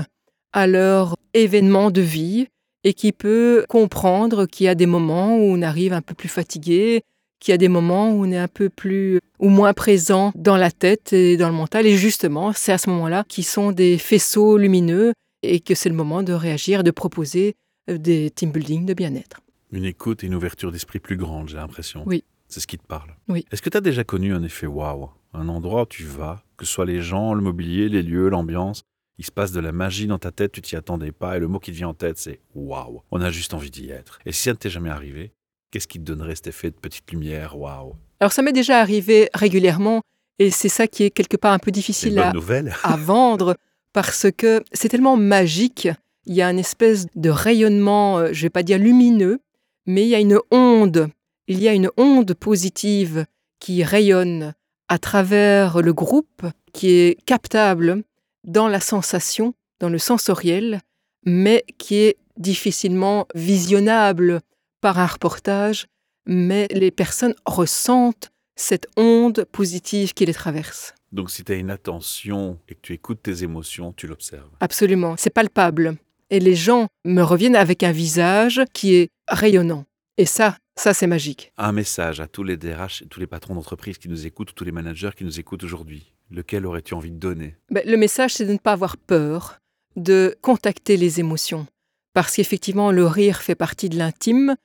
à 0.52 0.66
leurs 0.66 1.16
événements 1.34 1.90
de 1.90 2.00
vie 2.00 2.46
et 2.84 2.94
qui 2.94 3.12
peut 3.12 3.64
comprendre 3.68 4.46
qu'il 4.46 4.66
y 4.66 4.68
a 4.68 4.74
des 4.74 4.86
moments 4.86 5.36
où 5.36 5.42
on 5.42 5.62
arrive 5.62 5.92
un 5.92 6.02
peu 6.02 6.14
plus 6.14 6.28
fatigué, 6.28 7.02
qu'il 7.40 7.52
y 7.52 7.54
a 7.54 7.58
des 7.58 7.68
moments 7.68 8.10
où 8.12 8.24
on 8.24 8.30
est 8.30 8.38
un 8.38 8.48
peu 8.48 8.68
plus 8.68 9.20
ou 9.38 9.48
moins 9.48 9.72
présent 9.72 10.32
dans 10.34 10.56
la 10.56 10.70
tête 10.70 11.12
et 11.12 11.36
dans 11.36 11.48
le 11.48 11.54
mental. 11.54 11.86
Et 11.86 11.96
justement, 11.96 12.52
c'est 12.52 12.72
à 12.72 12.78
ce 12.78 12.90
moment-là 12.90 13.24
qui 13.28 13.42
sont 13.42 13.72
des 13.72 13.98
faisceaux 13.98 14.56
lumineux 14.58 15.12
et 15.42 15.60
que 15.60 15.74
c'est 15.74 15.88
le 15.88 15.94
moment 15.94 16.22
de 16.22 16.32
réagir, 16.32 16.84
de 16.84 16.90
proposer 16.90 17.54
euh, 17.90 17.98
des 17.98 18.30
team 18.30 18.52
building 18.52 18.86
de 18.86 18.94
bien-être. 18.94 19.40
Une 19.72 19.84
écoute 19.84 20.22
et 20.22 20.26
une 20.26 20.34
ouverture 20.34 20.70
d'esprit 20.70 20.98
plus 20.98 21.16
grande, 21.16 21.48
j'ai 21.48 21.56
l'impression. 21.56 22.04
Oui. 22.06 22.24
C'est 22.48 22.60
ce 22.60 22.66
qui 22.66 22.78
te 22.78 22.86
parle. 22.86 23.16
Oui. 23.28 23.44
Est-ce 23.50 23.62
que 23.62 23.70
tu 23.70 23.76
as 23.78 23.80
déjà 23.80 24.04
connu 24.04 24.34
un 24.34 24.42
effet 24.42 24.66
waouh? 24.66 25.08
Un 25.32 25.48
endroit 25.48 25.82
où 25.82 25.86
tu 25.86 26.04
vas, 26.04 26.44
que 26.58 26.66
ce 26.66 26.72
soit 26.72 26.84
les 26.84 27.00
gens, 27.00 27.32
le 27.32 27.40
mobilier, 27.40 27.88
les 27.88 28.02
lieux, 28.02 28.28
l'ambiance, 28.28 28.82
il 29.18 29.24
se 29.24 29.30
passe 29.30 29.52
de 29.52 29.60
la 29.60 29.72
magie 29.72 30.06
dans 30.06 30.18
ta 30.18 30.30
tête, 30.30 30.52
tu 30.52 30.62
t'y 30.62 30.76
attendais 30.76 31.12
pas, 31.12 31.36
et 31.36 31.40
le 31.40 31.48
mot 31.48 31.58
qui 31.58 31.70
te 31.70 31.76
vient 31.76 31.88
en 31.88 31.94
tête, 31.94 32.18
c'est 32.18 32.40
waouh. 32.54 33.02
On 33.10 33.20
a 33.20 33.30
juste 33.30 33.54
envie 33.54 33.70
d'y 33.70 33.90
être. 33.90 34.18
Et 34.26 34.32
si 34.32 34.42
ça 34.42 34.50
ne 34.50 34.56
t'est 34.56 34.70
jamais 34.70 34.90
arrivé, 34.90 35.32
qu'est-ce 35.70 35.88
qui 35.88 35.98
te 35.98 36.04
donnerait 36.04 36.34
cet 36.34 36.48
effet 36.48 36.70
de 36.70 36.76
petite 36.76 37.10
lumière 37.10 37.58
Waouh? 37.58 37.94
Alors 38.20 38.32
ça 38.32 38.42
m'est 38.42 38.52
déjà 38.52 38.78
arrivé 38.80 39.28
régulièrement 39.34 40.02
et 40.38 40.50
c'est 40.50 40.68
ça 40.68 40.86
qui 40.86 41.02
est 41.02 41.10
quelque 41.10 41.36
part 41.36 41.52
un 41.52 41.58
peu 41.58 41.70
difficile 41.70 42.18
à, 42.84 42.96
vendre 42.96 43.56
parce 43.92 44.26
que 44.36 44.62
c'est 44.72 44.88
tellement 44.88 45.16
magique. 45.16 45.88
Il 46.24 46.34
y 46.34 46.42
a 46.42 46.50
une 46.50 46.58
espèce 46.58 47.06
de 47.16 47.30
rayonnement, 47.30 48.18
euh, 48.18 48.28
je 48.32 48.42
vais 48.42 48.50
pas 48.50 48.62
dire 48.62 48.78
lumineux, 48.78 49.40
mais 49.86 50.02
il 50.02 50.08
y 50.08 50.14
a 50.14 50.20
une 50.20 50.38
onde. 50.50 51.08
Il 51.48 51.60
y 51.60 51.68
a 51.68 51.74
une 51.74 51.90
onde 51.96 52.32
positive 52.34 53.26
qui 53.58 53.82
rayonne 53.82 54.54
à 54.88 54.98
travers 54.98 55.82
le 55.82 55.92
groupe, 55.92 56.46
qui 56.72 56.90
est 56.90 57.18
captable 57.26 58.02
dans 58.44 58.68
la 58.68 58.80
sensation, 58.80 59.54
dans 59.80 59.88
le 59.88 59.98
sensoriel, 59.98 60.80
mais 61.24 61.64
qui 61.78 61.96
est 61.96 62.16
difficilement 62.36 63.26
visionnable 63.34 64.40
par 64.80 64.98
un 64.98 65.06
reportage. 65.06 65.86
Mais 66.26 66.68
les 66.70 66.90
personnes 66.90 67.34
ressentent 67.46 68.30
cette 68.56 68.86
onde 68.96 69.44
positive 69.50 70.14
qui 70.14 70.24
les 70.24 70.34
traverse. 70.34 70.94
Donc 71.10 71.30
si 71.30 71.44
tu 71.44 71.52
as 71.52 71.56
une 71.56 71.70
attention 71.70 72.58
et 72.68 72.74
que 72.74 72.80
tu 72.80 72.92
écoutes 72.92 73.22
tes 73.22 73.42
émotions, 73.42 73.92
tu 73.92 74.06
l'observes. 74.06 74.50
Absolument, 74.60 75.16
c'est 75.18 75.30
palpable. 75.30 75.96
Et 76.30 76.40
les 76.40 76.54
gens 76.54 76.86
me 77.04 77.22
reviennent 77.22 77.56
avec 77.56 77.82
un 77.82 77.92
visage 77.92 78.62
qui 78.72 78.94
est 78.94 79.08
rayonnant. 79.28 79.84
Et 80.16 80.24
ça, 80.24 80.56
ça 80.76 80.94
c'est 80.94 81.06
magique. 81.06 81.52
Un 81.58 81.72
message 81.72 82.20
à 82.20 82.26
tous 82.26 82.44
les 82.44 82.56
DRH, 82.56 83.04
tous 83.10 83.20
les 83.20 83.26
patrons 83.26 83.54
d'entreprise 83.54 83.98
qui 83.98 84.08
nous 84.08 84.26
écoutent, 84.26 84.52
ou 84.52 84.54
tous 84.54 84.64
les 84.64 84.72
managers 84.72 85.10
qui 85.16 85.24
nous 85.24 85.38
écoutent 85.38 85.64
aujourd'hui. 85.64 86.14
Lequel 86.32 86.66
aurais-tu 86.66 86.94
envie 86.94 87.10
de 87.10 87.18
donner? 87.18 87.56
Ben, 87.70 87.82
le 87.86 87.96
message, 87.96 88.34
c'est 88.34 88.46
de 88.46 88.52
ne 88.52 88.58
pas 88.58 88.72
avoir 88.72 88.96
peur, 88.96 89.58
de 89.96 90.36
contacter 90.40 90.96
les 90.96 91.20
émotions. 91.20 91.66
Parce 92.14 92.36
qu'effectivement, 92.36 92.90
le 92.90 93.06
rire 93.06 93.42
fait 93.42 93.54
partie 93.54 93.88
de 93.88 93.98
l'intime, 93.98 94.56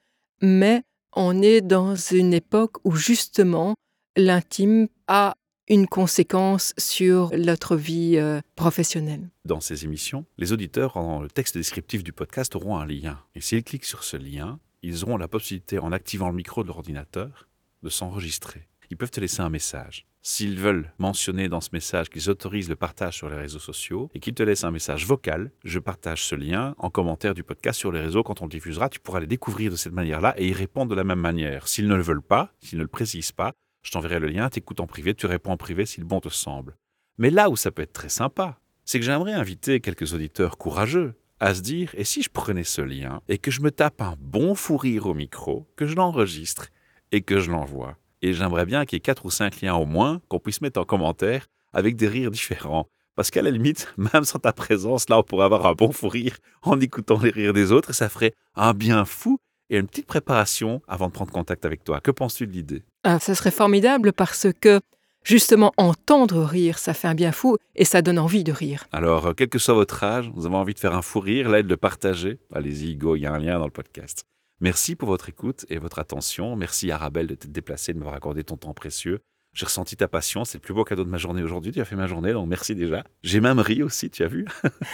mais 0.42 0.84
on 1.14 1.42
est 1.42 1.62
dans 1.62 1.96
une 1.96 2.34
époque 2.34 2.78
où 2.84 2.96
justement 2.96 3.76
l'intime 4.16 4.88
a 5.08 5.36
une 5.70 5.88
conséquence 5.88 6.74
sur 6.78 7.32
notre 7.38 7.76
vie 7.76 8.18
euh, 8.18 8.40
professionnelle. 8.56 9.30
Dans 9.44 9.60
ces 9.60 9.84
émissions, 9.84 10.26
les 10.38 10.54
auditeurs, 10.54 10.94
dans 10.94 11.22
le 11.22 11.30
texte 11.30 11.58
descriptif 11.58 12.04
du 12.04 12.14
podcast, 12.14 12.56
auront 12.56 12.78
un 12.78 12.86
lien. 12.86 13.20
Et 13.36 13.42
s'ils 13.42 13.64
cliquent 13.64 13.86
sur 13.86 14.04
ce 14.06 14.16
lien, 14.16 14.60
ils 14.82 15.04
auront 15.04 15.18
la 15.18 15.28
possibilité, 15.28 15.80
en 15.80 15.92
activant 15.92 16.30
le 16.30 16.36
micro 16.36 16.64
de 16.64 16.70
l'ordinateur, 16.70 17.50
de 17.84 17.90
s'enregistrer. 17.90 18.68
ils 18.90 18.98
peuvent 18.98 19.12
te 19.12 19.20
laisser 19.20 19.42
un 19.42 19.50
message. 19.50 20.06
S'ils 20.30 20.60
veulent 20.60 20.92
mentionner 20.98 21.48
dans 21.48 21.62
ce 21.62 21.70
message 21.72 22.10
qu'ils 22.10 22.30
autorisent 22.30 22.68
le 22.68 22.76
partage 22.76 23.16
sur 23.16 23.30
les 23.30 23.38
réseaux 23.38 23.60
sociaux 23.60 24.10
et 24.14 24.20
qu'ils 24.20 24.34
te 24.34 24.44
laissent 24.44 24.66
un 24.66 24.72
message 24.72 25.06
vocal, 25.06 25.52
je 25.64 25.80
partage 25.80 26.26
ce 26.26 26.36
lien 26.36 26.76
en 26.80 26.90
commentaire 26.90 27.34
du 27.34 27.44
podcast 27.44 27.80
sur 27.80 27.94
les 27.94 28.02
réseaux 28.02 28.24
quand 28.24 28.42
on 28.42 28.46
le 28.46 28.50
diffusera. 28.50 28.90
Tu 28.90 29.00
pourras 29.00 29.22
les 29.22 29.26
découvrir 29.26 29.72
de 29.72 29.78
cette 29.78 29.94
manière-là 29.94 30.34
et 30.38 30.50
y 30.50 30.52
répondre 30.52 30.92
de 30.92 30.96
la 30.96 31.06
même 31.06 31.22
manière. 31.22 31.70
S'ils 31.70 31.88
ne 31.88 31.96
le 31.96 32.02
veulent 32.02 32.22
pas, 32.22 32.52
s'ils 32.60 32.78
ne 32.78 32.84
le 32.84 32.90
précisent 32.90 33.32
pas, 33.32 33.54
je 33.84 33.92
t'enverrai 33.92 34.20
le 34.20 34.28
lien, 34.28 34.50
t'écoutes 34.50 34.82
en 34.82 34.86
privé, 34.86 35.16
tu 35.16 35.28
réponds 35.28 35.54
en 35.54 35.58
privé 35.58 35.86
si 35.86 36.02
le 36.02 36.06
bon 36.06 36.20
te 36.20 36.28
semble. 36.28 36.76
Mais 37.18 37.30
là 37.30 37.50
où 37.50 37.56
ça 37.56 37.72
peut 37.72 37.84
être 37.84 37.94
très 37.94 38.10
sympa, 38.10 38.60
c'est 38.84 39.00
que 39.00 39.06
j'aimerais 39.06 39.32
inviter 39.32 39.80
quelques 39.80 40.14
auditeurs 40.14 40.58
courageux 40.58 41.14
à 41.40 41.56
se 41.56 41.62
dire, 41.62 41.92
et 41.94 42.04
si 42.04 42.22
je 42.22 42.30
prenais 42.30 42.66
ce 42.66 42.82
lien 42.82 43.22
et 43.30 43.38
que 43.38 43.50
je 43.50 43.62
me 43.62 43.72
tape 43.72 44.02
un 44.02 44.18
bon 44.20 44.56
fou 44.56 44.76
rire 44.76 45.06
au 45.06 45.14
micro, 45.14 45.72
que 45.78 45.88
je 45.88 45.96
l'enregistre 45.96 46.68
et 47.14 47.22
que 47.22 47.40
je 47.40 47.50
l'envoie? 47.50 47.98
Et 48.22 48.34
j'aimerais 48.34 48.66
bien 48.66 48.86
qu'il 48.86 48.96
y 48.96 48.98
ait 48.98 49.02
quatre 49.02 49.26
ou 49.26 49.32
cinq 49.32 49.62
liens 49.62 49.76
au 49.76 49.86
moins 49.86 50.22
qu'on 50.28 50.40
puisse 50.40 50.62
mettre 50.62 50.80
en 50.80 50.86
commentaire 50.86 51.48
avec 51.74 51.96
des 51.96 52.08
rires 52.08 52.32
différents. 52.32 52.88
Parce 53.16 53.32
qu'à 53.32 53.42
la 53.42 53.50
limite, 53.52 53.94
même 53.98 54.24
sans 54.24 54.40
ta 54.40 54.54
présence, 54.54 55.10
là, 55.10 55.18
on 55.20 55.24
pourrait 55.24 55.46
avoir 55.46 55.66
un 55.66 55.74
bon 55.74 55.92
fou 55.92 56.08
rire 56.10 56.38
en 56.62 56.80
écoutant 56.80 57.20
les 57.20 57.32
rires 57.32 57.54
des 57.54 57.72
autres 57.72 57.90
et 57.92 57.94
ça 57.94 58.10
ferait 58.10 58.34
un 58.56 58.74
bien 58.74 59.06
fou 59.06 59.40
et 59.70 59.78
une 59.78 59.88
petite 59.88 60.06
préparation 60.08 60.82
avant 60.88 61.08
de 61.08 61.12
prendre 61.12 61.32
contact 61.32 61.66
avec 61.66 61.84
toi. 61.84 62.00
Que 62.00 62.12
penses-tu 62.12 62.48
de 62.48 62.52
l'idée? 62.54 62.84
Ah, 63.04 63.20
Ça 63.20 63.36
serait 63.36 63.52
formidable 63.52 64.14
parce 64.14 64.48
que 64.62 64.80
justement 65.24 65.74
entendre 65.78 66.44
rire, 66.44 66.78
ça 66.80 66.94
fait 66.94 67.08
un 67.08 67.16
bien 67.16 67.32
fou 67.32 67.58
et 67.76 67.84
ça 67.86 68.02
donne 68.02 68.18
envie 68.20 68.44
de 68.46 68.52
rire. 68.54 68.86
Alors, 68.94 69.28
euh, 69.28 69.34
quel 69.36 69.50
que 69.50 69.60
soit 69.60 69.74
votre 69.74 70.04
âge, 70.04 70.32
vous 70.34 70.46
avez 70.46 70.56
envie 70.56 70.74
de 70.74 70.80
faire 70.80 70.96
un 70.96 71.02
fou 71.02 71.20
rire, 71.20 71.50
là, 71.50 71.62
de 71.64 71.68
le 71.68 71.76
partager. 71.78 72.40
Allez-y, 72.54 72.96
go, 72.96 73.16
il 73.16 73.22
y 73.22 73.26
a 73.26 73.34
un 73.34 73.40
lien 73.40 73.60
dans 73.60 73.66
le 73.66 73.72
podcast. 73.72 74.26
Merci 74.60 74.96
pour 74.96 75.10
votre 75.10 75.30
écoute 75.30 75.68
et 75.70 75.78
votre 75.78 76.00
attention. 76.00 76.56
Merci 76.56 76.90
Arabelle 76.90 77.28
de 77.28 77.36
t'être 77.36 77.52
déplacée, 77.52 77.94
de 77.94 78.00
m'avoir 78.00 78.16
accordé 78.16 78.44
ton 78.44 78.58
temps 78.58 78.74
précieux. 78.74 79.20
J'ai 79.54 79.66
ressenti 79.66 79.96
ta 79.96 80.08
passion, 80.08 80.46
c'est 80.46 80.58
le 80.58 80.62
plus 80.62 80.74
beau 80.74 80.84
cadeau 80.84 81.04
de 81.04 81.10
ma 81.10 81.18
journée 81.18 81.44
aujourd'hui. 81.44 81.72
Tu 81.72 81.80
as 81.80 81.86
fait 81.86 81.96
ma 81.96 82.08
journée, 82.08 82.34
donc 82.34 82.48
merci 82.48 82.74
déjà. 82.74 83.04
J'ai 83.22 83.40
même 83.40 83.60
ri 83.60 83.84
aussi, 83.84 84.10
tu 84.10 84.24
as 84.24 84.28
vu 84.28 84.46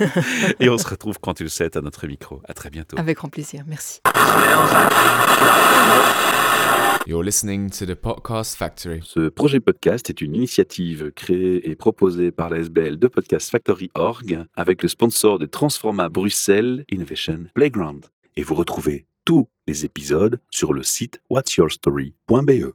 Et 0.60 0.70
on 0.70 0.78
se 0.78 0.88
retrouve 0.88 1.18
quand 1.20 1.34
tu 1.34 1.44
le 1.44 1.50
sais 1.50 1.78
à 1.78 1.82
notre 1.82 2.08
micro. 2.08 2.42
À 2.46 2.54
très 2.54 2.70
bientôt. 2.70 2.98
Avec 3.00 3.18
grand 3.18 3.30
plaisir, 3.30 3.64
merci. 3.66 4.02
You're 7.08 7.24
listening 7.24 7.70
to 7.70 7.86
the 7.86 7.96
Podcast 7.96 8.56
Factory. 8.56 9.02
Ce 9.04 9.30
projet 9.30 9.62
podcast 9.62 10.10
est 10.10 10.20
une 10.20 10.36
initiative 10.36 11.12
créée 11.14 11.70
et 11.70 11.76
proposée 11.76 12.32
par 12.32 12.50
la 12.50 12.60
SBL 12.60 12.98
de 12.98 13.08
Podcast 13.08 13.50
Factory 13.50 13.92
Org 13.96 14.46
avec 14.56 14.84
le 14.84 14.90
sponsor 14.90 15.40
de 15.40 15.46
Transforma 15.46 16.10
Bruxelles 16.10 16.84
Innovation 16.90 17.46
Playground. 17.54 18.06
Et 18.36 18.44
vous 18.44 18.56
retrouvez 18.56 19.06
tous 19.26 19.48
les 19.68 19.86
épisodes 19.86 20.40
sur 20.50 20.74
le 20.74 20.84
site 20.84 21.22
whatsyourstory.be. 21.30 22.72